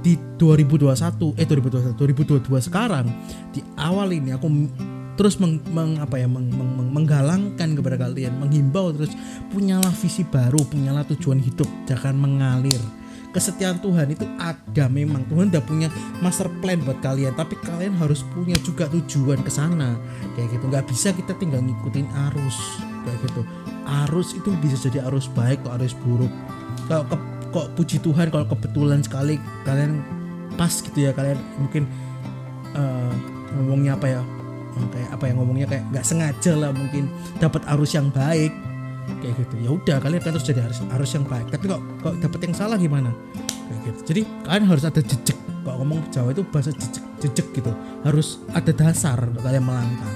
Di 0.01 0.17
2021 0.41 1.37
eh 1.37 1.45
2021 1.45 1.93
2022 1.95 2.67
sekarang 2.67 3.07
di 3.53 3.63
awal 3.79 4.09
ini 4.11 4.35
aku 4.35 4.51
terus 5.15 5.39
meng, 5.39 5.63
meng 5.71 5.95
apa 6.01 6.19
ya 6.19 6.27
meng, 6.27 6.49
meng, 6.51 6.73
meng, 6.75 6.89
menggalangkan 6.91 7.71
kepada 7.77 7.95
kalian 8.01 8.35
menghimbau 8.35 8.91
terus 8.91 9.15
punyalah 9.53 9.93
visi 9.93 10.25
baru 10.25 10.59
punyalah 10.65 11.05
tujuan 11.05 11.37
hidup. 11.37 11.69
Jangan 11.85 12.17
mengalir 12.17 12.81
kesetiaan 13.33 13.81
Tuhan 13.81 14.13
itu 14.13 14.23
ada 14.37 14.85
memang. 14.87 15.25
Tuhan 15.27 15.49
udah 15.49 15.63
punya 15.65 15.89
master 16.21 16.47
plan 16.61 16.79
buat 16.85 17.01
kalian 17.01 17.33
tapi 17.33 17.57
kalian 17.59 17.97
harus 17.97 18.21
punya 18.31 18.55
juga 18.61 18.85
tujuan 18.93 19.41
ke 19.41 19.49
sana. 19.51 19.97
Kayak 20.37 20.55
gitu. 20.55 20.65
Nggak 20.69 20.85
bisa 20.87 21.09
kita 21.11 21.33
tinggal 21.41 21.65
ngikutin 21.65 22.07
arus. 22.31 22.57
Kayak 23.03 23.17
gitu. 23.27 23.41
Arus 23.83 24.37
itu 24.37 24.49
bisa 24.61 24.77
jadi 24.77 25.03
arus 25.09 25.27
baik 25.33 25.65
atau 25.65 25.75
arus 25.75 25.97
buruk. 26.05 26.31
Kalau 26.85 27.03
ke, 27.09 27.17
kok 27.51 27.67
puji 27.75 27.97
Tuhan 27.99 28.29
kalau 28.29 28.45
kebetulan 28.47 29.01
sekali 29.01 29.41
kalian 29.65 29.99
pas 30.53 30.69
gitu 30.69 30.95
ya 30.95 31.11
kalian 31.11 31.41
mungkin 31.57 31.89
uh, 32.77 33.11
ngomongnya 33.57 33.97
apa 33.97 34.07
ya? 34.07 34.21
Kayak 34.93 35.09
apa 35.09 35.23
yang 35.29 35.37
ngomongnya? 35.41 35.67
Kayak 35.67 35.83
nggak 35.91 36.05
sengaja 36.05 36.53
lah 36.53 36.71
mungkin 36.71 37.09
dapat 37.41 37.65
arus 37.73 37.97
yang 37.97 38.13
baik 38.13 38.72
kayak 39.21 39.35
gitu. 39.39 39.55
Ya 39.63 39.69
udah 39.71 39.97
kalian 39.99 40.21
kan 40.21 40.31
terus 40.35 40.47
jadi 40.47 40.61
harus 40.63 40.79
harus 40.87 41.09
yang 41.13 41.25
baik. 41.27 41.47
Tapi 41.51 41.65
kok 41.67 41.81
kok 42.03 42.13
dapet 42.19 42.39
yang 42.49 42.53
salah 42.55 42.77
gimana? 42.77 43.09
Kayak 43.69 43.79
gitu. 43.87 43.99
Jadi 44.13 44.21
kalian 44.45 44.65
harus 44.67 44.83
ada 44.83 45.01
jejak. 45.01 45.37
Kok 45.63 45.75
ngomong 45.79 45.99
Jawa 46.11 46.35
itu 46.35 46.43
bahasa 46.47 46.71
jejak 46.75 47.03
jejak 47.23 47.47
gitu. 47.55 47.71
Harus 48.03 48.43
ada 48.51 48.71
dasar 48.75 49.17
untuk 49.23 49.43
kalian 49.43 49.63
melangkah. 49.63 50.13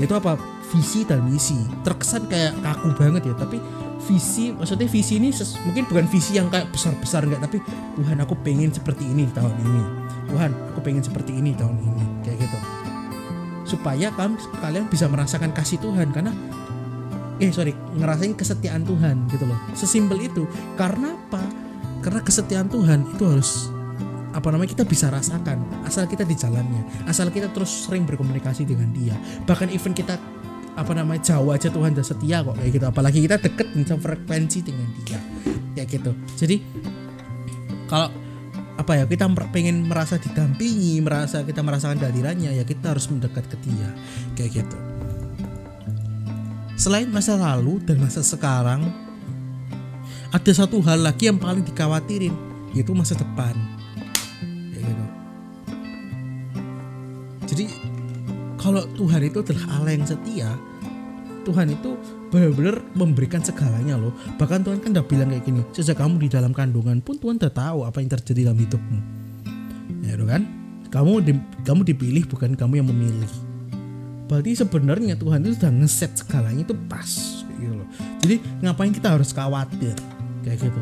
Itu 0.00 0.12
apa? 0.16 0.40
Visi 0.72 1.04
dan 1.04 1.22
misi. 1.24 1.56
Terkesan 1.84 2.26
kayak 2.26 2.58
kaku 2.64 2.96
banget 2.96 3.28
ya 3.28 3.34
tapi 3.36 3.60
visi 4.06 4.54
maksudnya 4.54 4.86
visi 4.86 5.18
ini 5.18 5.34
ses, 5.34 5.58
mungkin 5.66 5.82
bukan 5.90 6.06
visi 6.06 6.38
yang 6.38 6.46
kayak 6.46 6.70
besar-besar 6.70 7.26
enggak 7.26 7.42
tapi 7.48 7.58
Tuhan 7.98 8.22
aku 8.22 8.38
pengen 8.44 8.70
seperti 8.70 9.02
ini 9.08 9.26
tahun 9.34 9.54
ini. 9.62 9.82
Tuhan 10.30 10.50
aku 10.74 10.80
pengen 10.82 11.02
seperti 11.02 11.32
ini 11.38 11.54
tahun 11.54 11.76
ini. 11.78 12.04
Kayak 12.26 12.36
gitu. 12.46 12.58
Supaya 13.66 14.10
kalian 14.62 14.86
bisa 14.86 15.10
merasakan 15.10 15.50
kasih 15.54 15.78
Tuhan. 15.82 16.10
Karena 16.14 16.34
eh 17.36 17.52
sorry 17.52 17.76
ngerasain 17.96 18.32
kesetiaan 18.32 18.82
Tuhan 18.84 19.28
gitu 19.28 19.44
loh. 19.44 19.58
Sesimpel 19.76 20.24
itu 20.24 20.48
karena 20.74 21.16
apa? 21.16 21.42
Karena 22.00 22.20
kesetiaan 22.22 22.68
Tuhan 22.70 23.16
itu 23.16 23.24
harus 23.26 23.72
apa 24.36 24.52
namanya 24.52 24.76
kita 24.76 24.84
bisa 24.84 25.08
rasakan 25.08 25.64
asal 25.88 26.04
kita 26.04 26.20
di 26.28 26.36
jalannya 26.36 27.08
asal 27.08 27.32
kita 27.32 27.48
terus 27.56 27.88
sering 27.88 28.04
berkomunikasi 28.04 28.68
dengan 28.68 28.92
dia. 28.92 29.16
Bahkan 29.48 29.72
even 29.72 29.96
kita 29.96 30.20
apa 30.76 30.92
namanya 30.92 31.24
jauh 31.24 31.56
aja 31.56 31.72
Tuhan 31.72 31.96
sudah 31.96 32.06
setia 32.06 32.44
kok 32.44 32.56
kayak 32.60 32.70
gitu. 32.76 32.84
Apalagi 32.84 33.18
kita 33.24 33.36
deket 33.40 33.66
dengan 33.72 33.96
frekuensi 33.96 34.58
dengan 34.60 34.88
dia 35.02 35.20
kayak 35.76 35.88
gitu. 35.88 36.12
Jadi 36.36 36.56
kalau 37.88 38.12
apa 38.76 38.92
ya 38.92 39.04
kita 39.08 39.24
pengen 39.50 39.88
merasa 39.88 40.20
didampingi 40.20 41.00
merasa 41.00 41.40
kita 41.40 41.64
merasakan 41.64 41.96
kehadirannya 41.96 42.60
ya 42.60 42.64
kita 42.68 42.92
harus 42.92 43.08
mendekat 43.08 43.48
ke 43.48 43.56
dia 43.64 43.88
kayak 44.36 44.62
gitu 44.62 44.76
Selain 46.76 47.08
masa 47.08 47.40
lalu 47.40 47.80
dan 47.88 47.96
masa 47.96 48.20
sekarang, 48.20 48.84
ada 50.28 50.52
satu 50.52 50.84
hal 50.84 51.00
lagi 51.00 51.32
yang 51.32 51.40
paling 51.40 51.64
dikhawatirin, 51.64 52.36
yaitu 52.76 52.92
masa 52.92 53.16
depan. 53.16 53.56
Ya 54.76 54.84
gitu. 54.84 55.04
Jadi 57.48 57.64
kalau 58.60 58.84
Tuhan 58.92 59.24
itu 59.24 59.40
adalah 59.40 59.64
Allah 59.72 59.92
yang 59.96 60.04
setia, 60.04 60.52
Tuhan 61.48 61.72
itu 61.72 61.96
benar-benar 62.28 62.84
memberikan 62.92 63.40
segalanya 63.40 63.96
loh. 63.96 64.12
Bahkan 64.36 64.60
Tuhan 64.68 64.78
kan 64.84 64.92
udah 64.92 65.06
bilang 65.08 65.32
kayak 65.32 65.48
gini, 65.48 65.64
sejak 65.72 65.96
kamu 65.96 66.20
di 66.20 66.28
dalam 66.28 66.52
kandungan 66.52 67.00
pun 67.00 67.16
Tuhan 67.16 67.40
udah 67.40 67.52
tahu 67.56 67.88
apa 67.88 68.04
yang 68.04 68.12
terjadi 68.12 68.52
dalam 68.52 68.60
hidupmu. 68.60 68.98
Ya 70.04 70.20
kan? 70.28 70.44
Kamu 70.92 71.24
di, 71.24 71.32
kamu 71.64 71.88
dipilih 71.88 72.28
bukan 72.28 72.52
kamu 72.52 72.84
yang 72.84 72.88
memilih 72.92 73.45
berarti 74.26 74.58
sebenarnya 74.58 75.14
Tuhan 75.14 75.42
itu 75.46 75.54
sudah 75.58 75.72
ngeset 75.72 76.12
segalanya 76.18 76.62
itu 76.66 76.74
pas 76.90 77.10
gitu 77.56 77.74
loh. 77.74 77.88
Jadi 78.22 78.42
ngapain 78.62 78.90
kita 78.90 79.14
harus 79.14 79.30
khawatir? 79.30 79.94
Kayak 80.42 80.70
gitu. 80.70 80.80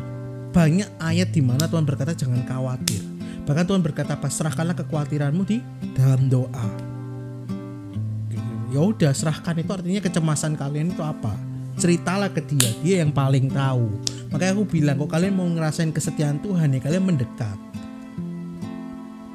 Banyak 0.51 0.89
ayat 1.01 1.29
di 1.33 1.41
mana 1.45 1.69
Tuhan 1.69 1.85
berkata 1.85 2.17
jangan 2.17 2.41
khawatir. 2.45 3.01
Bahkan 3.45 3.65
Tuhan 3.69 3.81
berkata 3.85 4.17
pasrahkanlah 4.17 4.73
kekhawatiranmu 4.73 5.43
di 5.45 5.61
dalam 5.93 6.25
doa. 6.25 6.67
Ya 8.73 8.81
udah 8.81 9.13
serahkan 9.13 9.55
itu 9.61 9.71
artinya 9.71 10.01
kecemasan 10.01 10.57
kalian 10.57 10.91
itu 10.91 11.03
apa? 11.05 11.31
Ceritalah 11.77 12.33
ke 12.33 12.41
dia 12.43 12.71
dia 12.81 12.95
yang 13.05 13.13
paling 13.13 13.47
tahu. 13.53 13.87
Makanya 14.33 14.51
aku 14.57 14.65
bilang 14.67 14.99
kok 14.99 15.11
kalian 15.15 15.33
mau 15.37 15.47
ngerasain 15.47 15.93
kesetiaan 15.93 16.41
Tuhan 16.41 16.75
ya? 16.75 16.79
Kalian 16.81 17.03
mendekat 17.07 17.64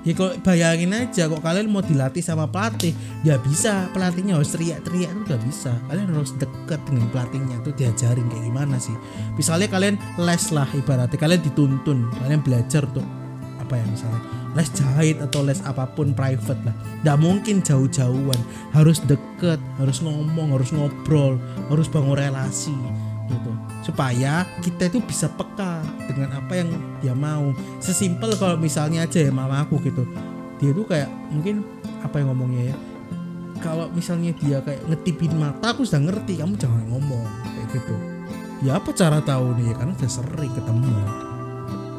ya 0.00 0.12
kok 0.16 0.40
bayangin 0.40 0.96
aja 0.96 1.28
kok 1.28 1.42
kalian 1.44 1.68
mau 1.68 1.84
dilatih 1.84 2.24
sama 2.24 2.48
pelatih? 2.48 2.96
Ya 3.26 3.36
bisa 3.36 3.88
pelatihnya 3.92 4.40
harus 4.40 4.52
teriak-teriak 4.56 5.10
itu 5.12 5.22
udah 5.28 5.40
bisa. 5.44 5.72
Kalian 5.88 6.08
harus 6.12 6.32
deket 6.40 6.80
dengan 6.88 7.06
pelatihnya 7.12 7.56
tuh 7.60 7.72
diajarin 7.76 8.26
kayak 8.28 8.44
gimana 8.48 8.76
sih. 8.80 8.96
Misalnya 9.36 9.68
kalian 9.68 9.96
les 10.20 10.44
lah 10.52 10.68
ibaratnya 10.72 11.18
kalian 11.20 11.42
dituntun 11.44 12.08
kalian 12.24 12.40
belajar 12.40 12.84
tuh 12.90 13.04
apa 13.60 13.78
ya 13.78 13.84
misalnya 13.86 14.22
les 14.58 14.66
jahit 14.74 15.16
atau 15.22 15.46
les 15.46 15.60
apa 15.62 15.86
pun 15.94 16.10
private 16.10 16.58
lah. 16.66 16.74
Gak 17.06 17.18
mungkin 17.22 17.62
jauh-jauhan 17.62 18.40
harus 18.74 18.98
deket 19.06 19.62
harus 19.78 20.02
ngomong 20.02 20.56
harus 20.56 20.74
ngobrol 20.74 21.38
harus 21.70 21.86
bangun 21.86 22.18
relasi 22.18 22.74
gitu 23.30 23.52
supaya 23.86 24.44
kita 24.60 24.90
itu 24.90 24.98
bisa 25.00 25.30
peka 25.30 25.80
dengan 26.10 26.34
apa 26.36 26.52
yang 26.58 26.68
dia 27.00 27.14
mau. 27.14 27.54
Sesimpel 27.78 28.34
kalau 28.36 28.58
misalnya 28.58 29.06
aja 29.06 29.22
ya 29.22 29.32
mama 29.32 29.62
aku 29.62 29.78
gitu. 29.86 30.04
Dia 30.60 30.74
tuh 30.76 30.84
kayak 30.84 31.08
mungkin 31.32 31.64
apa 32.04 32.20
yang 32.20 32.34
ngomongnya 32.34 32.74
ya? 32.74 32.76
Kalau 33.60 33.88
misalnya 33.92 34.32
dia 34.36 34.58
kayak 34.64 34.84
ngetipin 34.88 35.36
mata 35.36 35.72
aku 35.72 35.84
sudah 35.84 36.00
ngerti 36.04 36.40
kamu 36.40 36.56
jangan 36.58 36.84
ngomong 36.90 37.24
kayak 37.56 37.68
gitu. 37.80 37.94
Ya 38.60 38.76
apa 38.76 38.92
cara 38.92 39.24
tahu 39.24 39.56
nih? 39.56 39.72
Ya 39.72 39.74
karena 39.78 39.92
udah 39.96 40.10
sering 40.10 40.52
ketemu. 40.52 40.92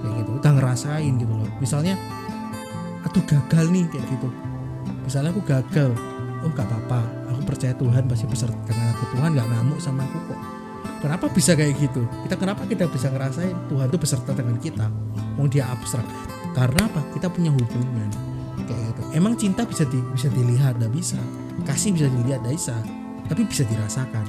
Kayak 0.01 0.13
gitu 0.21 0.31
udah 0.37 0.51
ngerasain 0.57 1.13
gitu 1.17 1.33
loh. 1.33 1.49
Misalnya 1.57 1.95
aduh 3.01 3.23
gagal 3.25 3.65
nih 3.73 3.85
kayak 3.89 4.05
gitu. 4.13 4.29
Misalnya 5.01 5.33
aku 5.33 5.41
gagal 5.41 5.91
oh 6.41 6.49
gak 6.53 6.65
apa-apa 6.65 7.01
aku 7.29 7.41
percaya 7.45 7.73
Tuhan 7.77 8.09
pasti 8.09 8.25
beserta 8.25 8.57
dengan 8.65 8.93
aku 8.97 9.03
Tuhan 9.13 9.37
gak 9.37 9.47
ngamuk 9.47 9.79
sama 9.81 10.05
aku 10.05 10.33
kok 10.33 10.39
Kenapa 11.01 11.25
bisa 11.33 11.57
kayak 11.57 11.81
gitu? 11.81 12.05
Kita 12.29 12.37
kenapa 12.37 12.61
kita 12.69 12.85
bisa 12.85 13.09
ngerasain 13.09 13.57
Tuhan 13.69 13.89
itu 13.89 13.97
beserta 13.97 14.31
dengan 14.37 14.61
kita? 14.61 14.85
Mau 15.33 15.49
dia 15.49 15.65
abstrak. 15.65 16.05
Karena 16.53 16.85
apa? 16.85 17.01
Kita 17.17 17.25
punya 17.33 17.49
hubungan. 17.49 18.09
Kayak 18.69 18.93
gitu. 18.93 19.01
Emang 19.17 19.33
cinta 19.33 19.65
bisa 19.65 19.81
di, 19.89 19.97
bisa 20.13 20.29
dilihat, 20.29 20.77
tidak 20.77 20.93
bisa. 20.93 21.17
Kasih 21.65 21.97
bisa 21.97 22.05
dilihat, 22.05 22.45
tidak 22.45 22.53
bisa. 22.53 22.75
Tapi 23.25 23.41
bisa 23.49 23.63
dirasakan. 23.65 24.25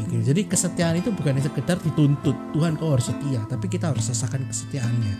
Gitu. 0.00 0.34
Jadi 0.34 0.50
kesetiaan 0.50 0.96
itu 0.98 1.14
bukan 1.14 1.38
sekedar 1.38 1.78
dituntut 1.78 2.34
Tuhan 2.56 2.74
kau 2.74 2.96
harus 2.96 3.06
setia, 3.06 3.46
tapi 3.46 3.70
kita 3.70 3.94
harus 3.94 4.08
rasakan 4.10 4.48
kesetiaannya. 4.50 5.14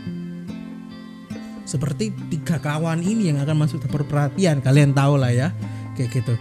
Seperti 1.68 2.10
tiga 2.32 2.58
kawan 2.58 2.98
ini 2.98 3.30
yang 3.30 3.38
akan 3.38 3.62
masuk 3.62 3.84
perhatian, 3.86 4.58
kalian 4.58 4.90
tahu 4.90 5.20
lah 5.20 5.30
ya, 5.30 5.54
kayak 5.94 6.10
gitu 6.18 6.34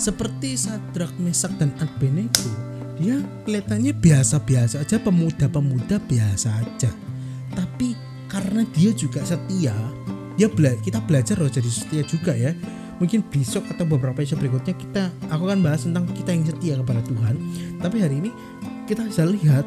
seperti 0.00 0.56
Sadrak, 0.56 1.12
Mesak 1.20 1.52
dan 1.60 1.76
Abednego, 1.76 2.48
dia 2.96 3.20
kelihatannya 3.44 3.92
biasa-biasa 3.92 4.80
aja, 4.80 4.96
pemuda-pemuda 4.96 6.00
biasa 6.08 6.48
aja. 6.64 6.88
Tapi 7.52 7.92
karena 8.24 8.64
dia 8.72 8.96
juga 8.96 9.20
setia, 9.20 9.76
dia 10.40 10.48
bela 10.48 10.72
kita 10.80 11.04
belajar 11.04 11.36
loh 11.36 11.52
jadi 11.52 11.68
setia 11.68 12.00
juga 12.08 12.32
ya. 12.32 12.56
Mungkin 12.96 13.24
besok 13.28 13.64
atau 13.68 13.84
beberapa 13.84 14.20
episode 14.20 14.40
berikutnya 14.40 14.76
kita 14.76 15.08
aku 15.32 15.48
akan 15.48 15.60
bahas 15.64 15.84
tentang 15.84 16.08
kita 16.16 16.32
yang 16.32 16.44
setia 16.48 16.74
kepada 16.80 17.00
Tuhan. 17.04 17.34
Tapi 17.80 17.96
hari 18.00 18.24
ini 18.24 18.30
kita 18.88 19.04
bisa 19.04 19.24
lihat 19.28 19.64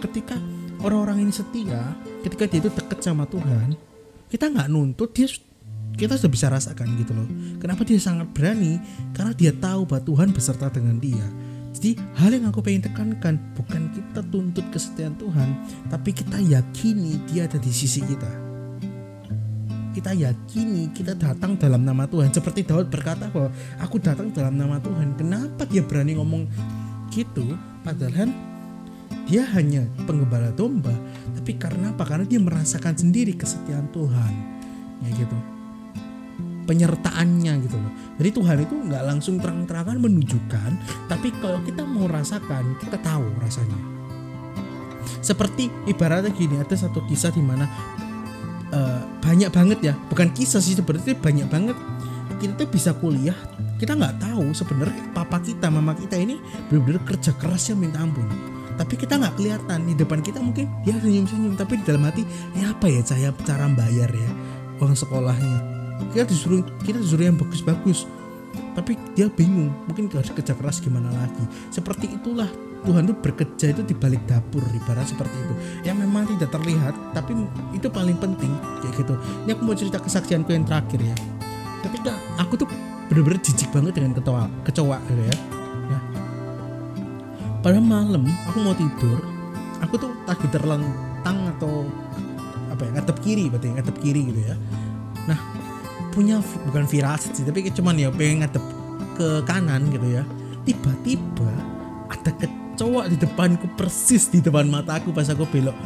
ketika 0.00 0.36
orang-orang 0.80 1.28
ini 1.28 1.32
setia, 1.32 1.96
ketika 2.24 2.48
dia 2.48 2.60
itu 2.64 2.72
dekat 2.72 3.00
sama 3.00 3.28
Tuhan, 3.28 3.76
kita 4.28 4.48
nggak 4.52 4.68
nuntut 4.72 5.12
dia 5.12 5.28
kita 6.00 6.16
sudah 6.16 6.32
bisa 6.32 6.46
rasakan 6.48 6.96
gitu 6.96 7.12
loh. 7.12 7.28
Kenapa 7.60 7.84
dia 7.84 8.00
sangat 8.00 8.32
berani? 8.32 8.80
Karena 9.12 9.36
dia 9.36 9.52
tahu 9.52 9.84
bahwa 9.84 10.00
Tuhan 10.00 10.28
beserta 10.32 10.72
dengan 10.72 10.96
dia. 10.96 11.26
Jadi 11.76 12.00
hal 12.16 12.32
yang 12.32 12.48
aku 12.48 12.64
pengen 12.64 12.88
tekankan 12.88 13.36
bukan 13.52 13.92
kita 13.92 14.24
tuntut 14.32 14.64
kesetiaan 14.72 15.14
Tuhan, 15.20 15.48
tapi 15.92 16.16
kita 16.16 16.40
yakini 16.40 17.20
dia 17.28 17.44
ada 17.44 17.60
di 17.60 17.68
sisi 17.68 18.00
kita. 18.00 18.48
kita 19.90 20.14
yakini 20.14 20.94
kita 20.94 21.18
datang 21.18 21.58
dalam 21.58 21.82
nama 21.82 22.06
Tuhan 22.06 22.30
seperti 22.30 22.62
Daud 22.62 22.94
berkata 22.94 23.26
bahwa 23.26 23.50
aku 23.82 23.98
datang 23.98 24.30
dalam 24.30 24.54
nama 24.54 24.78
Tuhan 24.78 25.18
kenapa 25.18 25.66
dia 25.66 25.82
berani 25.82 26.14
ngomong 26.14 26.46
gitu 27.10 27.58
padahal 27.82 28.30
dia 29.26 29.42
hanya 29.50 29.82
penggembala 30.06 30.54
domba 30.54 30.94
tapi 31.34 31.58
karena 31.58 31.90
apa 31.90 32.06
karena 32.06 32.22
dia 32.22 32.38
merasakan 32.38 32.94
sendiri 32.94 33.34
kesetiaan 33.34 33.90
Tuhan 33.90 34.32
ya 35.02 35.10
gitu 35.26 35.59
penyertaannya 36.64 37.52
gitu 37.64 37.76
loh. 37.76 37.92
Jadi 38.20 38.30
Tuhan 38.36 38.56
itu 38.64 38.74
nggak 38.76 39.02
langsung 39.06 39.36
terang-terangan 39.40 39.96
menunjukkan 40.00 40.70
tapi 41.08 41.32
kalau 41.40 41.60
kita 41.64 41.82
mau 41.86 42.06
rasakan 42.06 42.76
kita 42.80 42.96
tahu 43.00 43.26
rasanya. 43.40 43.80
Seperti 45.20 45.68
ibaratnya 45.88 46.32
gini 46.32 46.56
ada 46.56 46.72
satu 46.76 47.04
kisah 47.04 47.32
di 47.32 47.44
mana 47.44 47.68
uh, 48.72 49.00
banyak 49.20 49.50
banget 49.52 49.78
ya. 49.92 49.94
Bukan 50.08 50.32
kisah 50.32 50.60
sih 50.62 50.76
sebenarnya 50.76 51.16
banyak 51.16 51.48
banget. 51.48 51.76
Kita 52.40 52.56
tuh 52.56 52.68
bisa 52.72 52.96
kuliah 52.96 53.36
kita 53.80 53.96
nggak 53.96 54.20
tahu 54.20 54.52
sebenarnya 54.52 55.16
papa 55.16 55.40
kita 55.40 55.72
mama 55.72 55.96
kita 55.96 56.12
ini 56.12 56.36
benar-benar 56.68 57.00
kerja 57.08 57.32
kerasnya 57.36 57.76
minta 57.76 58.04
ampun. 58.04 58.28
Tapi 58.76 58.96
kita 58.96 59.16
nggak 59.20 59.36
kelihatan 59.36 59.88
di 59.88 59.94
depan 59.96 60.20
kita 60.24 60.40
mungkin 60.40 60.68
dia 60.84 60.96
senyum-senyum 60.96 61.56
tapi 61.56 61.80
di 61.80 61.84
dalam 61.84 62.04
hati 62.08 62.24
ya 62.56 62.72
apa 62.72 62.88
ya 62.88 63.00
saya 63.04 63.28
cara 63.44 63.68
bayar 63.72 64.08
ya 64.08 64.30
uang 64.80 64.96
sekolahnya 64.96 65.69
kita 66.12 66.24
disuruh 66.28 66.62
kita 66.82 66.98
disuruh 67.00 67.26
yang 67.30 67.38
bagus-bagus. 67.38 68.08
Tapi 68.74 68.98
dia 69.14 69.30
bingung 69.30 69.70
mungkin 69.86 70.10
harus 70.10 70.30
kerja 70.34 70.54
keras 70.54 70.82
gimana 70.82 71.10
lagi. 71.14 71.44
Seperti 71.70 72.10
itulah 72.10 72.50
Tuhan 72.80 73.04
itu 73.04 73.14
bekerja 73.14 73.76
itu 73.76 73.82
di 73.84 73.92
balik 73.92 74.24
dapur 74.24 74.64
ibarat 74.72 75.06
seperti 75.06 75.36
itu. 75.36 75.54
Yang 75.84 75.96
memang 76.06 76.24
tidak 76.36 76.50
terlihat 76.54 76.94
tapi 77.12 77.36
itu 77.76 77.86
paling 77.92 78.16
penting 78.16 78.50
kayak 78.82 78.94
gitu. 78.96 79.14
Ini 79.46 79.50
aku 79.54 79.62
mau 79.62 79.76
cerita 79.76 79.98
kesaksianku 80.00 80.50
yang 80.50 80.64
terakhir 80.64 81.00
ya. 81.02 81.16
Ketika 81.84 82.12
aku 82.40 82.56
tuh 82.60 82.68
bener-bener 83.10 83.42
jijik 83.42 83.68
banget 83.74 83.98
dengan 83.98 84.14
kecoa 84.16 84.46
kecoa 84.64 84.98
gitu 85.10 85.22
ya. 85.26 85.36
Nah, 85.90 86.02
pada 87.60 87.78
malam 87.82 88.24
aku 88.48 88.58
mau 88.62 88.74
tidur 88.74 89.18
aku 89.82 89.94
tuh 89.96 90.12
lagi 90.28 90.46
terlentang 90.52 91.38
atau 91.56 91.88
apa 92.70 92.86
ya 92.86 92.90
ngadep 92.96 93.18
kiri 93.20 93.44
berarti 93.50 93.68
ngadep 93.74 93.96
kiri 93.98 94.20
gitu 94.30 94.40
ya. 94.46 94.54
Nah 95.28 95.38
punya 96.10 96.42
bukan 96.66 96.84
firasat 96.84 97.38
sih 97.38 97.44
tapi 97.46 97.70
cuman 97.70 97.94
ya 97.96 98.10
pengen 98.10 98.42
ngadep 98.42 98.64
ke 99.14 99.28
kanan 99.46 99.88
gitu 99.94 100.06
ya. 100.10 100.22
Tiba-tiba 100.66 101.50
ada 102.10 102.30
kecoa 102.36 103.08
di 103.08 103.16
depanku 103.16 103.66
persis 103.78 104.28
di 104.28 104.42
depan 104.42 104.68
mataku 104.68 105.14
pas 105.14 105.30
aku 105.30 105.46
belok 105.48 105.76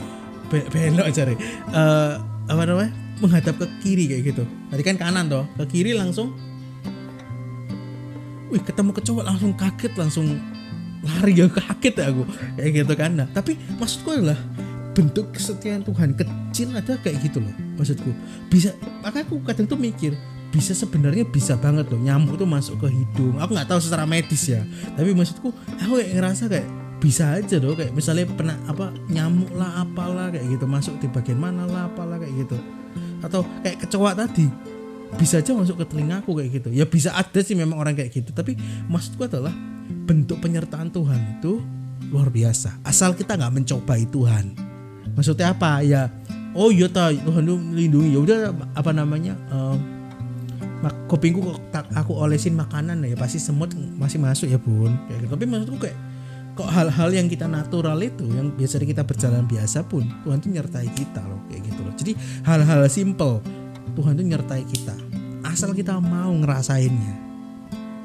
be 0.48 0.64
belok 0.72 1.06
aja 1.08 1.28
uh, 1.28 2.20
apa 2.50 2.62
namanya? 2.64 2.92
Menghadap 3.22 3.54
ke 3.62 3.66
kiri 3.84 4.10
kayak 4.10 4.22
gitu. 4.34 4.44
Tadi 4.72 4.82
kan 4.82 4.96
kanan 4.98 5.30
toh 5.30 5.44
ke 5.54 5.64
kiri 5.78 5.94
langsung. 5.94 6.34
Wih 8.50 8.60
ketemu 8.60 8.90
kecoa 8.94 9.22
langsung 9.22 9.54
kaget 9.54 9.92
langsung 9.94 10.26
lari 11.04 11.32
ya 11.38 11.46
kaget 11.46 11.94
aku. 12.00 12.22
Kayak 12.58 12.70
gitu 12.82 12.92
kan 12.98 13.10
nah. 13.18 13.28
Tapi 13.30 13.58
maksudku 13.78 14.14
adalah 14.14 14.38
bentuk 14.94 15.34
kesetiaan 15.34 15.82
Tuhan 15.82 16.14
kecil 16.14 16.70
ada 16.70 16.94
kayak 17.02 17.18
gitu 17.26 17.42
loh 17.42 17.54
maksudku. 17.74 18.14
Bisa 18.46 18.70
makanya 19.02 19.26
aku 19.26 19.42
kadang 19.42 19.66
tuh 19.66 19.76
mikir 19.76 20.14
bisa 20.54 20.70
sebenarnya 20.70 21.26
bisa 21.26 21.58
banget 21.58 21.90
loh 21.90 21.98
nyamuk 21.98 22.38
tuh 22.38 22.46
masuk 22.46 22.78
ke 22.78 22.88
hidung. 22.94 23.42
Aku 23.42 23.58
nggak 23.58 23.66
tahu 23.66 23.82
secara 23.82 24.06
medis 24.06 24.46
ya 24.46 24.62
tapi 24.94 25.10
maksudku 25.10 25.50
aku 25.82 25.92
kayak 25.98 26.10
ngerasa 26.14 26.44
kayak 26.46 26.68
bisa 27.02 27.36
aja 27.36 27.58
loh 27.58 27.74
kayak 27.74 27.92
misalnya 27.92 28.24
pernah 28.30 28.56
apa 28.70 28.94
nyamuk 29.10 29.50
lah 29.58 29.82
apalah 29.82 30.30
kayak 30.30 30.46
gitu. 30.46 30.64
Masuk 30.70 30.94
di 31.02 31.10
bagian 31.10 31.42
mana 31.42 31.66
lah 31.66 31.90
apalah 31.90 32.22
kayak 32.22 32.46
gitu. 32.46 32.56
Atau 33.18 33.42
kayak 33.66 33.82
kecoa 33.82 34.14
tadi 34.14 34.46
bisa 35.18 35.42
aja 35.42 35.50
masuk 35.58 35.82
ke 35.82 35.84
telingaku 35.90 36.38
kayak 36.38 36.50
gitu. 36.62 36.70
Ya 36.70 36.86
bisa 36.86 37.10
ada 37.18 37.42
sih 37.42 37.58
memang 37.58 37.82
orang 37.82 37.98
kayak 37.98 38.14
gitu 38.14 38.30
tapi 38.30 38.54
maksudku 38.86 39.26
adalah 39.26 39.52
bentuk 40.06 40.38
penyertaan 40.38 40.94
Tuhan 40.94 41.42
itu 41.42 41.58
luar 42.14 42.30
biasa. 42.30 42.78
Asal 42.86 43.18
kita 43.18 43.34
nggak 43.34 43.52
mencobai 43.58 44.06
Tuhan 44.06 44.73
maksudnya 45.12 45.52
apa? 45.52 45.84
Ya 45.84 46.08
oh 46.56 46.72
iya 46.72 46.88
ta 46.88 47.12
Tuhan 47.12 47.44
tuh 47.44 47.58
melindungi. 47.60 48.16
Ya 48.16 48.20
udah 48.20 48.38
apa 48.72 48.90
namanya 48.96 49.36
uh, 49.52 49.76
kupingku 51.08 51.44
aku 51.72 52.12
olesin 52.16 52.56
makanan 52.56 53.04
ya 53.04 53.16
pasti 53.16 53.36
semut 53.36 53.76
masih 53.76 54.16
masuk 54.16 54.48
ya 54.48 54.56
bun. 54.56 54.96
Kayak 55.08 55.28
gitu. 55.28 55.30
tapi 55.36 55.44
maksudku 55.44 55.78
kayak 55.84 55.98
kok 56.54 56.70
hal-hal 56.70 57.10
yang 57.10 57.26
kita 57.26 57.50
natural 57.50 57.98
itu 57.98 58.30
yang 58.30 58.54
biasanya 58.54 58.86
kita 58.86 59.02
berjalan 59.02 59.42
biasa 59.44 59.82
pun 59.90 60.06
Tuhan 60.22 60.38
tuh 60.38 60.50
nyertai 60.54 60.88
kita 60.94 61.20
loh 61.26 61.40
kayak 61.50 61.62
gitu 61.66 61.80
loh. 61.82 61.94
Jadi 61.98 62.12
hal-hal 62.46 62.80
simple 62.86 63.42
Tuhan 63.98 64.14
tuh 64.16 64.26
nyertai 64.26 64.62
kita 64.64 64.94
asal 65.44 65.74
kita 65.76 65.98
mau 65.98 66.30
ngerasainnya. 66.30 67.14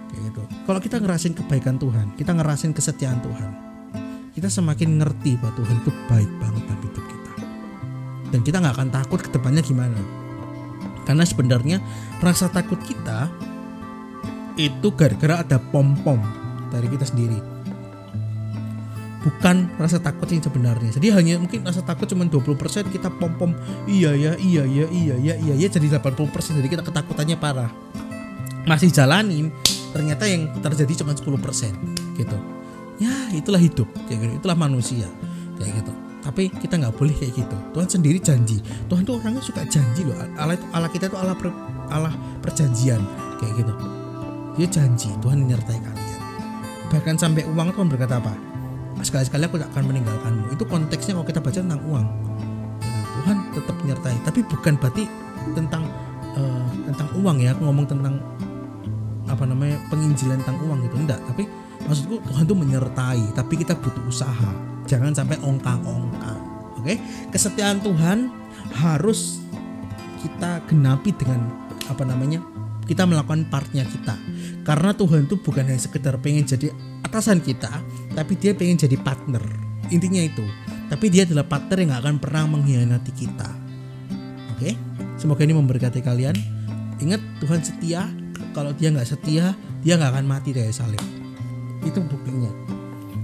Kayak 0.10 0.22
gitu. 0.34 0.42
Kalau 0.66 0.80
kita 0.82 0.98
ngerasain 0.98 1.34
kebaikan 1.38 1.78
Tuhan 1.78 2.18
kita 2.18 2.34
ngerasain 2.34 2.74
kesetiaan 2.74 3.22
Tuhan 3.22 3.69
kita 4.40 4.48
semakin 4.48 5.04
ngerti 5.04 5.36
bahwa 5.36 5.52
Tuhan 5.60 5.84
itu 5.84 5.92
baik 6.08 6.32
banget 6.40 6.64
dalam 6.64 6.80
hidup 6.88 7.06
kita. 7.12 7.34
Dan 8.32 8.40
kita 8.40 8.58
nggak 8.64 8.76
akan 8.80 8.90
takut 8.96 9.20
ke 9.20 9.30
depannya 9.36 9.60
gimana. 9.60 10.00
Karena 11.04 11.28
sebenarnya 11.28 11.84
rasa 12.24 12.48
takut 12.48 12.80
kita 12.80 13.28
itu 14.56 14.88
gara-gara 14.96 15.44
ada 15.44 15.60
pom-pom 15.60 16.24
dari 16.72 16.88
kita 16.88 17.04
sendiri. 17.04 17.36
Bukan 19.28 19.76
rasa 19.76 20.00
takut 20.00 20.32
yang 20.32 20.40
sebenarnya. 20.40 20.96
Jadi 20.96 21.12
hanya 21.12 21.36
mungkin 21.36 21.68
rasa 21.68 21.84
takut 21.84 22.08
cuma 22.08 22.24
20% 22.24 22.88
kita 22.96 23.12
pom-pom 23.20 23.52
iya 23.92 24.16
ya 24.16 24.40
iya 24.40 24.64
ya 24.64 24.88
iya 24.88 25.16
ya 25.20 25.36
iya 25.36 25.54
ya 25.60 25.68
jadi 25.68 26.00
80% 26.00 26.64
jadi 26.64 26.70
kita 26.80 26.88
ketakutannya 26.88 27.36
parah. 27.36 27.68
Masih 28.64 28.88
jalanin 28.88 29.52
ternyata 29.92 30.32
yang 30.32 30.48
terjadi 30.64 31.04
cuma 31.04 31.12
10% 31.12 32.16
gitu 32.16 32.40
ya 33.00 33.14
itulah 33.34 33.60
hidup. 33.60 33.88
Kayak 34.06 34.20
gitu. 34.28 34.34
Itulah 34.44 34.58
manusia. 34.60 35.08
Kayak 35.58 35.84
gitu. 35.84 35.92
Tapi 36.20 36.52
kita 36.52 36.76
nggak 36.76 36.94
boleh 37.00 37.16
kayak 37.16 37.34
gitu. 37.34 37.58
Tuhan 37.74 37.88
sendiri 37.88 38.20
janji. 38.20 38.60
Tuhan 38.92 39.08
tuh 39.08 39.18
orangnya 39.18 39.42
suka 39.42 39.64
janji 39.66 40.04
loh. 40.04 40.20
Allah 40.36 40.60
Allah 40.76 40.92
kita 40.92 41.08
tuh 41.08 41.18
Allah 41.18 41.34
per, 41.34 41.50
Allah 41.90 42.14
perjanjian. 42.44 43.02
Kayak 43.40 43.64
gitu. 43.64 43.74
Dia 44.60 44.68
janji 44.68 45.10
Tuhan 45.24 45.48
menyertai 45.48 45.80
kalian. 45.80 46.20
Bahkan 46.92 47.16
sampai 47.16 47.48
uang 47.48 47.72
Tuhan 47.72 47.88
berkata 47.88 48.20
apa? 48.20 48.36
Sekali-sekali 49.00 49.48
aku 49.48 49.56
akan 49.64 49.84
meninggalkanmu. 49.88 50.52
Itu 50.52 50.68
konteksnya 50.68 51.16
kalau 51.16 51.28
kita 51.28 51.40
baca 51.40 51.60
tentang 51.64 51.82
uang. 51.88 52.08
Tuhan 53.24 53.38
tetap 53.56 53.76
menyertai. 53.80 54.16
Tapi 54.28 54.40
bukan 54.44 54.76
berarti 54.76 55.04
tentang 55.56 55.88
uh, 56.36 56.68
tentang 56.92 57.08
uang 57.16 57.38
ya. 57.40 57.56
Aku 57.56 57.64
ngomong 57.64 57.88
tentang 57.88 58.20
apa 59.30 59.44
namanya 59.48 59.80
penginjilan 59.88 60.44
tentang 60.44 60.60
uang 60.68 60.84
gitu. 60.84 60.96
Enggak. 61.00 61.20
Tapi 61.32 61.48
maksudku 61.86 62.20
Tuhan 62.28 62.44
tuh 62.50 62.58
menyertai 62.58 63.36
tapi 63.38 63.60
kita 63.60 63.78
butuh 63.78 64.04
usaha. 64.10 64.52
Jangan 64.90 65.14
sampai 65.14 65.38
ongkang-ongkang 65.46 66.40
oke? 66.80 66.88
Okay? 66.88 66.98
kesetiaan 67.30 67.84
Tuhan 67.84 68.32
harus 68.80 69.44
kita 70.20 70.64
genapi 70.68 71.16
dengan 71.16 71.48
apa 71.88 72.04
namanya 72.04 72.42
kita 72.90 73.06
melakukan 73.06 73.46
partnya 73.48 73.86
kita. 73.86 74.18
Karena 74.66 74.96
Tuhan 74.98 75.30
tuh 75.30 75.38
bukan 75.38 75.70
hanya 75.70 75.78
sekedar 75.78 76.18
pengen 76.18 76.48
jadi 76.48 76.74
atasan 77.06 77.44
kita 77.44 77.70
tapi 78.18 78.34
dia 78.40 78.58
pengen 78.58 78.82
jadi 78.82 78.98
partner. 78.98 79.44
Intinya 79.94 80.26
itu. 80.26 80.46
Tapi 80.90 81.06
dia 81.14 81.22
adalah 81.22 81.46
partner 81.46 81.78
yang 81.86 81.90
gak 81.94 82.02
akan 82.02 82.18
pernah 82.18 82.44
mengkhianati 82.50 83.12
kita. 83.14 83.50
Oke? 84.58 84.74
Okay? 84.74 84.74
semoga 85.22 85.46
ini 85.46 85.54
memberkati 85.54 86.02
kalian. 86.02 86.34
Ingat 86.98 87.22
Tuhan 87.46 87.62
setia. 87.62 88.10
Kalau 88.50 88.74
dia 88.74 88.90
nggak 88.90 89.06
setia 89.06 89.54
dia 89.84 89.94
nggak 89.96 90.12
akan 90.16 90.26
mati 90.26 90.52
dari 90.52 90.74
salib 90.74 91.19
itu 91.84 92.00
buktinya. 92.04 92.52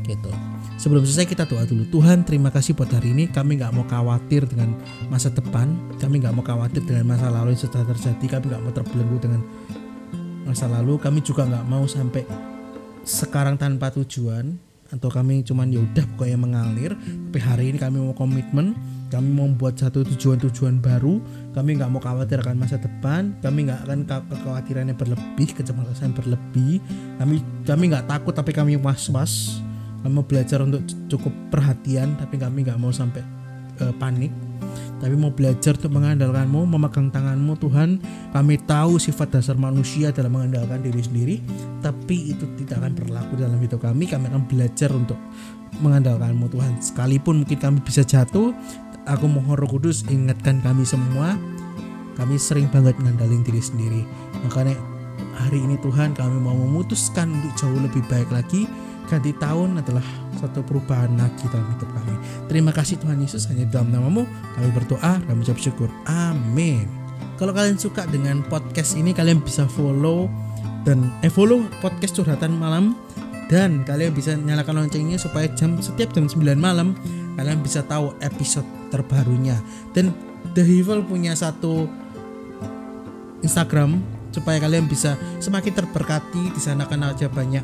Gitu. 0.05 0.31
Sebelum 0.75 1.07
selesai 1.07 1.25
kita 1.25 1.43
doa 1.47 1.63
dulu. 1.63 1.87
Tuhan 1.87 2.27
terima 2.27 2.51
kasih 2.51 2.75
buat 2.75 2.91
hari 2.91 3.15
ini. 3.15 3.31
Kami 3.31 3.57
nggak 3.57 3.73
mau 3.73 3.87
khawatir 3.87 4.45
dengan 4.45 4.75
masa 5.07 5.31
depan. 5.31 5.71
Kami 5.97 6.19
nggak 6.19 6.35
mau 6.35 6.43
khawatir 6.43 6.83
dengan 6.83 7.15
masa 7.15 7.31
lalu 7.31 7.55
yang 7.55 7.61
sudah 7.63 7.81
terjadi. 7.87 8.25
Kami 8.37 8.43
nggak 8.51 8.61
mau 8.61 8.73
terbelenggu 8.75 9.17
dengan 9.17 9.41
masa 10.43 10.67
lalu. 10.67 10.99
Kami 10.99 11.23
juga 11.23 11.47
nggak 11.47 11.65
mau 11.65 11.87
sampai 11.87 12.27
sekarang 13.07 13.55
tanpa 13.55 13.89
tujuan. 13.95 14.59
Atau 14.93 15.09
kami 15.09 15.41
cuman 15.41 15.73
ya 15.73 15.81
udah 15.81 16.05
pokoknya 16.13 16.37
mengalir. 16.37 16.91
Tapi 16.93 17.39
hari 17.41 17.73
ini 17.73 17.77
kami 17.81 17.97
mau 18.03 18.13
komitmen 18.13 18.75
kami 19.15 19.31
membuat 19.31 19.79
satu 19.79 20.03
tujuan-tujuan 20.03 20.83
baru. 20.83 21.23
Kami 21.55 21.79
nggak 21.79 21.87
mau 21.87 22.03
khawatir 22.03 22.43
akan 22.43 22.59
masa 22.59 22.75
depan. 22.75 23.31
Kami 23.39 23.71
nggak 23.71 23.87
akan 23.87 23.99
kekhawatirannya 24.27 24.91
berlebih 24.91 25.55
kecemasan 25.55 26.11
berlebih. 26.11 26.83
Kami 27.15 27.39
kami 27.63 27.83
nggak 27.95 28.11
takut 28.11 28.35
tapi 28.35 28.51
kami 28.51 28.75
was-was. 28.75 29.63
Kami 30.03 30.11
mau 30.11 30.27
belajar 30.27 30.59
untuk 30.59 30.83
cukup 31.07 31.31
perhatian 31.47 32.19
tapi 32.19 32.35
kami 32.35 32.67
nggak 32.67 32.75
mau 32.75 32.91
sampai 32.91 33.23
uh, 33.79 33.95
panik. 33.95 34.35
Tapi 34.99 35.15
mau 35.15 35.31
belajar 35.31 35.79
untuk 35.79 35.95
mengandalkanmu 35.95 36.61
memegang 36.75 37.07
tanganmu 37.07 37.55
Tuhan. 37.55 38.03
Kami 38.35 38.55
tahu 38.67 38.99
sifat 38.99 39.39
dasar 39.39 39.55
manusia 39.55 40.11
dalam 40.11 40.35
mengandalkan 40.35 40.83
diri 40.83 40.99
sendiri 40.99 41.35
tapi 41.79 42.35
itu 42.35 42.43
tidak 42.59 42.83
akan 42.83 42.91
berlaku 42.99 43.39
dalam 43.39 43.59
hidup 43.63 43.79
kami. 43.79 44.11
Kami 44.11 44.27
akan 44.27 44.43
belajar 44.51 44.91
untuk 44.91 45.19
mengandalkanmu 45.79 46.47
Tuhan. 46.51 46.73
Sekalipun 46.79 47.43
mungkin 47.43 47.59
kami 47.59 47.79
bisa 47.83 48.03
jatuh 48.03 48.55
Aku 49.05 49.29
mohon 49.29 49.61
Roh 49.61 49.69
Kudus 49.69 50.01
ingatkan 50.09 50.65
kami 50.65 50.81
semua. 50.81 51.37
Kami 52.17 52.41
sering 52.41 52.65
banget 52.73 52.97
ngandalin 52.97 53.45
diri 53.45 53.61
sendiri. 53.61 54.01
Makanya 54.41 54.73
hari 55.37 55.61
ini 55.61 55.77
Tuhan 55.77 56.17
kami 56.17 56.41
mau 56.41 56.57
memutuskan 56.57 57.29
untuk 57.29 57.53
jauh 57.53 57.77
lebih 57.77 58.01
baik 58.09 58.33
lagi. 58.33 58.65
Ganti 59.05 59.29
tahun 59.37 59.77
adalah 59.77 60.01
satu 60.41 60.65
perubahan 60.65 61.13
lagi 61.13 61.45
dalam 61.53 61.69
hidup 61.77 61.85
kami. 61.93 62.15
Terima 62.49 62.73
kasih 62.73 62.97
Tuhan 62.97 63.21
Yesus 63.21 63.45
hanya 63.53 63.69
dalam 63.69 63.93
namamu 63.93 64.25
kami 64.57 64.69
berdoa 64.73 65.21
dan 65.21 65.33
mengucap 65.37 65.61
syukur. 65.61 65.85
Amin. 66.09 66.89
Kalau 67.37 67.53
kalian 67.53 67.77
suka 67.77 68.09
dengan 68.09 68.41
podcast 68.49 68.97
ini 68.97 69.13
kalian 69.13 69.37
bisa 69.37 69.69
follow 69.69 70.25
dan 70.81 71.13
eh 71.21 71.29
follow 71.29 71.61
podcast 71.77 72.17
curhatan 72.17 72.57
malam. 72.57 72.97
Dan 73.45 73.85
kalian 73.85 74.09
bisa 74.09 74.33
nyalakan 74.33 74.89
loncengnya 74.89 75.21
supaya 75.21 75.45
jam 75.53 75.77
setiap 75.77 76.09
jam 76.17 76.25
9 76.25 76.57
malam 76.57 76.97
kalian 77.37 77.61
bisa 77.61 77.85
tahu 77.85 78.17
episode 78.25 78.65
terbarunya. 78.95 79.59
Dan 79.91 80.15
The 80.55 80.63
Evil 80.63 81.03
punya 81.03 81.35
satu 81.35 81.91
Instagram 83.43 83.99
supaya 84.31 84.57
kalian 84.63 84.87
bisa 84.87 85.19
semakin 85.43 85.75
terberkati. 85.75 86.55
Di 86.55 86.61
sana 86.63 86.87
kan 86.87 87.03
aja 87.03 87.27
banyak 87.27 87.63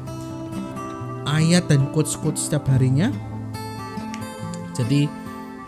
ayat 1.24 1.72
dan 1.72 1.88
quotes-quotes 1.96 2.52
setiap 2.52 2.68
harinya. 2.68 3.12
Jadi 4.76 5.08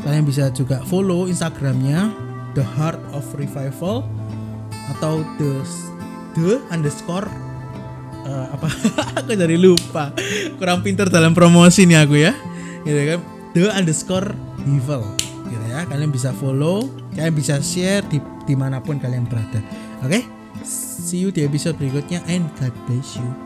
kalian 0.04 0.28
bisa 0.28 0.52
juga 0.52 0.84
follow 0.84 1.32
Instagramnya 1.32 2.12
The 2.58 2.63
Heart 2.63 3.02
of 3.15 3.23
Revival 3.39 4.04
atau 4.97 5.23
the 5.39 5.63
the 6.36 6.60
underscore 6.71 7.28
uh, 8.28 8.47
apa? 8.52 8.67
Aku 9.23 9.32
jadi 9.32 9.56
lupa. 9.56 10.12
Kurang 10.60 10.84
pinter 10.84 11.08
dalam 11.08 11.32
promosi 11.32 11.88
nih 11.88 12.04
aku 12.04 12.15
ya. 12.19 12.34
Gitu 12.84 13.02
kan? 13.15 13.19
The 13.54 13.69
underscore 13.69 14.34
evil 14.65 15.22
ya. 15.73 15.81
Kalian 15.89 16.13
bisa 16.13 16.29
follow 16.38 16.86
kalian 17.17 17.33
bisa 17.33 17.57
share 17.57 18.05
di 18.05 18.21
di 18.45 18.53
mana 18.53 18.77
pun 18.77 19.01
kalian 19.01 19.25
berada. 19.25 19.57
Oke? 20.05 20.21
Okay? 20.21 20.23
see 20.63 21.19
you 21.19 21.29
di 21.33 21.43
episode 21.43 21.75
berikutnya 21.75 22.23
and 22.31 22.47
God 22.55 22.71
bless 22.88 23.19
you 23.19 23.42